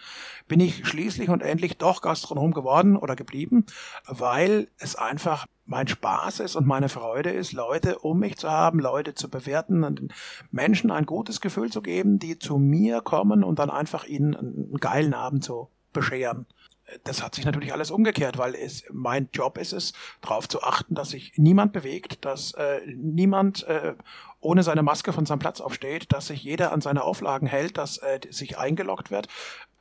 bin 0.49 0.61
ich 0.61 0.87
schließlich 0.87 1.29
und 1.29 1.43
endlich 1.43 1.77
doch 1.77 2.03
Gastronom 2.03 2.53
geworden 2.53 2.97
oder 2.97 3.17
geblieben, 3.17 3.67
weil 4.07 4.69
es 4.79 4.97
einfach 4.97 5.47
mein 5.65 5.89
Spaß 5.89 6.41
ist 6.41 6.57
und 6.57 6.67
meine 6.67 6.89
Freude 6.89 7.31
ist, 7.31 7.53
Leute 7.53 7.99
um 7.99 8.21
mich 8.21 8.37
zu 8.37 8.51
haben, 8.51 8.79
Leute 8.79 9.15
zu 9.15 9.29
bewerten 9.29 9.83
und 9.83 9.99
den 9.99 10.13
Menschen 10.51 10.91
ein 10.91 11.07
gutes 11.07 11.41
Gefühl 11.41 11.71
zu 11.71 11.83
geben, 11.83 12.19
die 12.19 12.39
zu 12.39 12.59
mir 12.59 13.01
kommen 13.01 13.43
und 13.43 13.59
dann 13.59 13.71
einfach 13.71 14.05
ihnen 14.05 14.37
einen 14.37 14.77
geilen 14.79 15.15
Abend 15.15 15.43
zu 15.45 15.69
bescheren. 15.93 16.47
Das 17.05 17.23
hat 17.23 17.35
sich 17.35 17.45
natürlich 17.45 17.73
alles 17.73 17.91
umgekehrt, 17.91 18.39
weil 18.39 18.55
es 18.55 18.85
mein 18.93 19.29
Job 19.33 19.59
ist 19.59 19.73
es, 19.73 19.93
darauf 20.21 20.49
zu 20.49 20.63
achten, 20.63 20.95
dass 20.95 21.11
sich 21.11 21.33
niemand 21.37 21.73
bewegt, 21.73 22.25
dass 22.25 22.53
äh, 22.53 22.81
niemand 22.87 23.65
äh, 23.65 23.95
ohne 24.41 24.63
seine 24.63 24.83
Maske 24.83 25.13
von 25.13 25.27
seinem 25.27 25.41
Platz 25.41 25.61
aufsteht, 25.61 26.13
dass 26.13 26.29
sich 26.29 26.45
jeder 26.45 26.73
an 26.73 26.81
seine 26.81 27.03
Auflagen 27.03 27.49
hält, 27.49 27.77
dass 27.77 27.99
äh, 27.99 28.21
sich 28.31 28.59
eingeloggt 28.59 29.11
wird. 29.11 29.27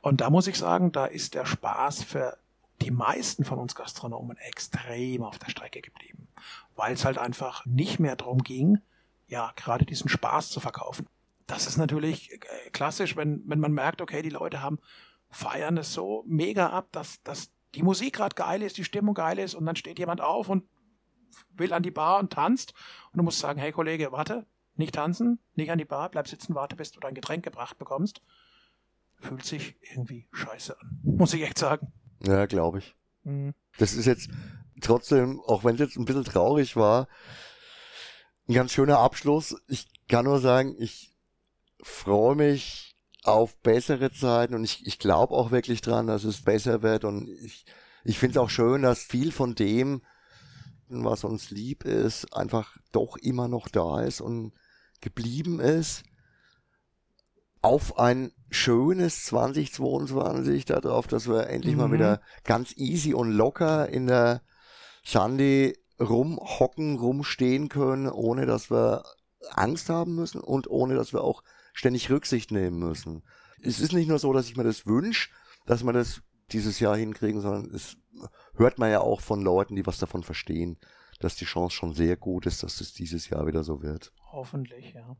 Und 0.00 0.20
da 0.20 0.30
muss 0.30 0.48
ich 0.48 0.58
sagen, 0.58 0.90
da 0.90 1.06
ist 1.06 1.34
der 1.34 1.46
Spaß 1.46 2.02
für 2.02 2.36
die 2.82 2.90
meisten 2.90 3.44
von 3.44 3.58
uns 3.58 3.74
Gastronomen 3.74 4.36
extrem 4.38 5.22
auf 5.22 5.38
der 5.38 5.50
Strecke 5.50 5.80
geblieben, 5.80 6.28
weil 6.74 6.94
es 6.94 7.04
halt 7.04 7.18
einfach 7.18 7.64
nicht 7.66 8.00
mehr 8.00 8.16
darum 8.16 8.42
ging, 8.42 8.80
ja, 9.28 9.52
gerade 9.56 9.84
diesen 9.84 10.08
Spaß 10.08 10.50
zu 10.50 10.60
verkaufen. 10.60 11.06
Das 11.46 11.66
ist 11.66 11.76
natürlich 11.76 12.32
äh, 12.32 12.70
klassisch, 12.72 13.16
wenn, 13.16 13.42
wenn 13.46 13.60
man 13.60 13.72
merkt, 13.72 14.00
okay, 14.00 14.22
die 14.22 14.30
Leute 14.30 14.62
haben 14.62 14.78
feiern 15.30 15.76
es 15.76 15.92
so 15.92 16.24
mega 16.26 16.70
ab, 16.70 16.88
dass, 16.92 17.22
dass 17.22 17.50
die 17.74 17.82
Musik 17.82 18.14
gerade 18.14 18.34
geil 18.34 18.62
ist, 18.62 18.78
die 18.78 18.84
Stimmung 18.84 19.14
geil 19.14 19.38
ist 19.38 19.54
und 19.54 19.66
dann 19.66 19.76
steht 19.76 19.98
jemand 19.98 20.20
auf 20.20 20.48
und 20.48 20.64
will 21.50 21.72
an 21.72 21.82
die 21.82 21.90
Bar 21.90 22.18
und 22.18 22.32
tanzt 22.32 22.72
und 23.12 23.18
du 23.18 23.22
musst 23.22 23.38
sagen, 23.38 23.60
hey 23.60 23.72
Kollege, 23.72 24.12
warte, 24.12 24.46
nicht 24.76 24.94
tanzen, 24.94 25.38
nicht 25.54 25.70
an 25.70 25.78
die 25.78 25.84
Bar, 25.84 26.10
bleib 26.10 26.28
sitzen, 26.28 26.54
warte, 26.54 26.76
bis 26.76 26.92
du 26.92 27.00
dein 27.00 27.14
Getränk 27.14 27.44
gebracht 27.44 27.78
bekommst. 27.78 28.22
Fühlt 29.18 29.44
sich 29.44 29.76
irgendwie 29.80 30.26
scheiße 30.32 30.78
an, 30.78 31.00
muss 31.04 31.34
ich 31.34 31.42
echt 31.42 31.58
sagen. 31.58 31.92
Ja, 32.22 32.46
glaube 32.46 32.78
ich. 32.78 32.94
Mhm. 33.24 33.54
Das 33.78 33.94
ist 33.94 34.06
jetzt 34.06 34.30
trotzdem, 34.80 35.40
auch 35.40 35.64
wenn 35.64 35.74
es 35.74 35.80
jetzt 35.80 35.96
ein 35.96 36.04
bisschen 36.04 36.24
traurig 36.24 36.76
war, 36.76 37.08
ein 38.48 38.54
ganz 38.54 38.72
schöner 38.72 38.98
Abschluss. 38.98 39.56
Ich 39.66 39.86
kann 40.08 40.24
nur 40.24 40.38
sagen, 40.38 40.76
ich 40.78 41.14
freue 41.82 42.36
mich 42.36 42.95
auf 43.26 43.56
bessere 43.62 44.12
Zeiten 44.12 44.54
und 44.54 44.64
ich, 44.64 44.86
ich 44.86 44.98
glaube 44.98 45.34
auch 45.34 45.50
wirklich 45.50 45.80
dran, 45.80 46.06
dass 46.06 46.24
es 46.24 46.42
besser 46.42 46.82
wird 46.82 47.04
und 47.04 47.28
ich, 47.28 47.64
ich 48.04 48.18
finde 48.18 48.38
es 48.38 48.44
auch 48.44 48.50
schön, 48.50 48.82
dass 48.82 49.00
viel 49.02 49.32
von 49.32 49.54
dem, 49.54 50.02
was 50.88 51.24
uns 51.24 51.50
lieb 51.50 51.84
ist, 51.84 52.32
einfach 52.34 52.76
doch 52.92 53.16
immer 53.16 53.48
noch 53.48 53.68
da 53.68 54.00
ist 54.02 54.20
und 54.20 54.52
geblieben 55.00 55.60
ist. 55.60 56.04
Auf 57.62 57.98
ein 57.98 58.32
schönes 58.50 59.24
2022 59.24 60.64
darauf, 60.66 61.08
dass 61.08 61.26
wir 61.26 61.48
endlich 61.48 61.74
mal 61.74 61.88
Mhm. 61.88 61.92
wieder 61.94 62.20
ganz 62.44 62.72
easy 62.76 63.12
und 63.12 63.32
locker 63.32 63.88
in 63.88 64.06
der 64.06 64.42
Sunday 65.04 65.76
rumhocken, 65.98 66.96
rumstehen 66.98 67.68
können, 67.68 68.08
ohne 68.08 68.46
dass 68.46 68.70
wir 68.70 69.02
Angst 69.50 69.88
haben 69.88 70.14
müssen 70.14 70.40
und 70.40 70.68
ohne 70.70 70.94
dass 70.94 71.12
wir 71.12 71.22
auch 71.24 71.42
ständig 71.76 72.10
Rücksicht 72.10 72.50
nehmen 72.50 72.78
müssen. 72.78 73.22
Es 73.62 73.80
ist 73.80 73.92
nicht 73.92 74.08
nur 74.08 74.18
so, 74.18 74.32
dass 74.32 74.48
ich 74.48 74.56
mir 74.56 74.64
das 74.64 74.86
wünsche, 74.86 75.28
dass 75.66 75.84
wir 75.84 75.92
das 75.92 76.22
dieses 76.50 76.80
Jahr 76.80 76.96
hinkriegen, 76.96 77.40
sondern 77.40 77.70
es 77.74 77.98
hört 78.54 78.78
man 78.78 78.90
ja 78.90 79.00
auch 79.00 79.20
von 79.20 79.42
Leuten, 79.42 79.76
die 79.76 79.86
was 79.86 79.98
davon 79.98 80.22
verstehen, 80.22 80.78
dass 81.20 81.36
die 81.36 81.44
Chance 81.44 81.76
schon 81.76 81.92
sehr 81.92 82.16
gut 82.16 82.46
ist, 82.46 82.62
dass 82.62 82.80
es 82.80 82.94
dieses 82.94 83.28
Jahr 83.28 83.46
wieder 83.46 83.62
so 83.62 83.82
wird. 83.82 84.12
Hoffentlich, 84.32 84.94
ja. 84.94 85.16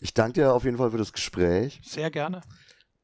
Ich 0.00 0.12
danke 0.12 0.40
dir 0.40 0.52
auf 0.52 0.64
jeden 0.64 0.78
Fall 0.78 0.90
für 0.90 0.98
das 0.98 1.12
Gespräch. 1.12 1.80
Sehr 1.84 2.10
gerne. 2.10 2.40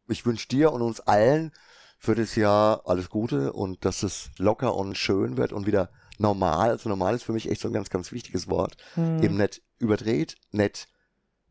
Ich 0.08 0.26
wünsche 0.26 0.48
dir 0.48 0.72
und 0.72 0.82
uns 0.82 1.00
allen 1.00 1.52
für 1.98 2.16
das 2.16 2.34
Jahr 2.34 2.82
alles 2.84 3.10
Gute 3.10 3.52
und 3.52 3.84
dass 3.84 4.02
es 4.02 4.30
locker 4.38 4.74
und 4.74 4.98
schön 4.98 5.36
wird 5.36 5.52
und 5.52 5.66
wieder 5.66 5.90
normal. 6.18 6.70
Also 6.70 6.88
normal 6.88 7.14
ist 7.14 7.22
für 7.22 7.32
mich 7.32 7.48
echt 7.48 7.60
so 7.60 7.68
ein 7.68 7.74
ganz, 7.74 7.90
ganz 7.90 8.10
wichtiges 8.10 8.48
Wort. 8.48 8.76
Hm. 8.94 9.22
Eben 9.22 9.36
nicht 9.36 9.62
überdreht, 9.78 10.36
nicht 10.50 10.88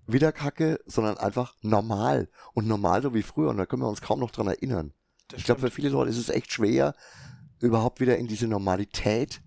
wieder 0.07 0.31
Kacke, 0.31 0.79
sondern 0.85 1.17
einfach 1.17 1.55
normal. 1.61 2.29
Und 2.53 2.67
normal 2.67 3.01
so 3.01 3.13
wie 3.13 3.23
früher. 3.23 3.49
Und 3.49 3.57
da 3.57 3.65
können 3.65 3.81
wir 3.81 3.89
uns 3.89 4.01
kaum 4.01 4.19
noch 4.19 4.31
dran 4.31 4.47
erinnern. 4.47 4.93
Das 5.27 5.39
Ich 5.39 5.45
glaube, 5.45 5.61
für 5.61 5.71
viele 5.71 5.89
Leute 5.89 6.09
ist 6.09 6.17
es 6.17 6.29
echt 6.29 6.51
schwer, 6.51 6.95
überhaupt 7.59 7.99
wieder 7.99 8.17
in 8.17 8.27
diese 8.27 8.47
Normalität 8.47 9.41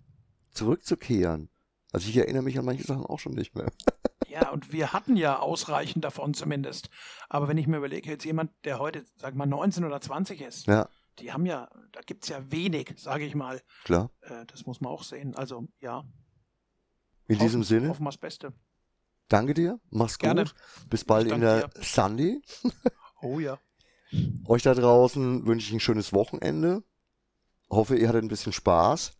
zurückzukehren. 0.52 1.48
Also 1.92 2.08
ich 2.08 2.16
erinnere 2.16 2.42
mich 2.42 2.58
an 2.58 2.64
manche 2.64 2.84
Sachen 2.84 3.04
auch 3.04 3.18
schon 3.18 3.34
nicht 3.34 3.54
mehr. 3.54 3.70
Ja, 4.28 4.50
und 4.50 4.72
wir 4.72 4.92
hatten 4.92 5.16
ja 5.16 5.40
ausreichend 5.40 6.04
davon 6.04 6.34
zumindest. 6.34 6.88
Aber 7.28 7.48
wenn 7.48 7.58
ich 7.58 7.66
mir 7.66 7.78
überlege, 7.78 8.08
jetzt 8.08 8.24
jemand, 8.24 8.52
der 8.64 8.78
heute, 8.78 9.04
sag 9.16 9.34
mal, 9.34 9.44
19 9.44 9.84
oder 9.84 10.00
20 10.00 10.40
ist, 10.40 10.68
Ja, 10.68 10.88
die 11.18 11.32
haben 11.32 11.46
ja, 11.46 11.68
da 11.90 12.00
gibt's 12.00 12.28
ja 12.28 12.40
wenig, 12.50 12.94
sage 12.96 13.24
ich 13.24 13.34
mal. 13.34 13.60
klar. 13.82 14.10
Äh, 14.20 14.46
das 14.46 14.66
muss 14.66 14.80
man 14.80 14.92
auch 14.92 15.02
sehen. 15.02 15.34
Also, 15.34 15.66
ja. 15.80 16.04
In 17.26 17.36
hoffen, 17.36 17.44
diesem 17.44 17.64
Sinne, 17.64 17.88
Hoffen 17.88 18.04
wir 18.04 18.10
das 18.10 18.18
Beste. 18.18 18.52
Danke 19.30 19.54
dir, 19.54 19.80
mach's 19.90 20.18
Gerne. 20.18 20.44
gut. 20.44 20.54
Bis 20.90 21.04
bald 21.04 21.30
in 21.30 21.40
der 21.40 21.70
Sunday. 21.80 22.40
Oh 23.22 23.38
ja. 23.38 23.58
Euch 24.46 24.62
da 24.62 24.72
draußen 24.72 25.46
wünsche 25.46 25.66
ich 25.66 25.74
ein 25.74 25.80
schönes 25.80 26.14
Wochenende. 26.14 26.82
Hoffe, 27.68 27.96
ihr 27.96 28.08
hattet 28.08 28.24
ein 28.24 28.28
bisschen 28.28 28.54
Spaß. 28.54 29.12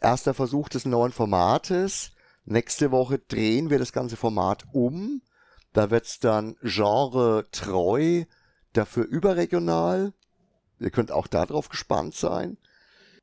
Erster 0.00 0.34
Versuch 0.34 0.68
des 0.68 0.84
neuen 0.86 1.10
Formates. 1.10 2.12
Nächste 2.44 2.92
Woche 2.92 3.18
drehen 3.18 3.70
wir 3.70 3.80
das 3.80 3.92
ganze 3.92 4.16
Format 4.16 4.64
um. 4.72 5.20
Da 5.72 5.90
wird's 5.90 6.20
dann 6.20 6.56
genre-treu, 6.62 8.24
dafür 8.72 9.04
überregional. 9.04 10.12
Ihr 10.78 10.90
könnt 10.90 11.12
auch 11.12 11.26
darauf 11.26 11.68
gespannt 11.68 12.14
sein. 12.14 12.58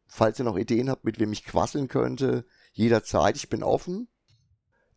Falls 0.08 0.40
ihr 0.40 0.46
noch 0.46 0.58
Ideen 0.58 0.90
habt, 0.90 1.06
mit 1.06 1.20
wem 1.20 1.32
ich 1.32 1.44
quasseln 1.44 1.88
könnte, 1.88 2.46
jederzeit, 2.72 3.36
ich 3.36 3.50
bin 3.50 3.64
offen. 3.64 4.08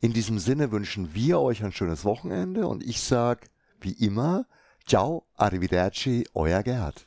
In 0.02 0.12
diesem 0.12 0.40
Sinne 0.40 0.72
wünschen 0.72 1.14
wir 1.14 1.38
euch 1.38 1.62
ein 1.62 1.70
schönes 1.70 2.04
Wochenende 2.04 2.66
und 2.66 2.82
ich 2.82 3.00
sag, 3.00 3.48
wie 3.80 3.92
immer, 3.92 4.46
ciao, 4.84 5.28
arrivederci, 5.36 6.26
euer 6.34 6.64
Gerd. 6.64 7.06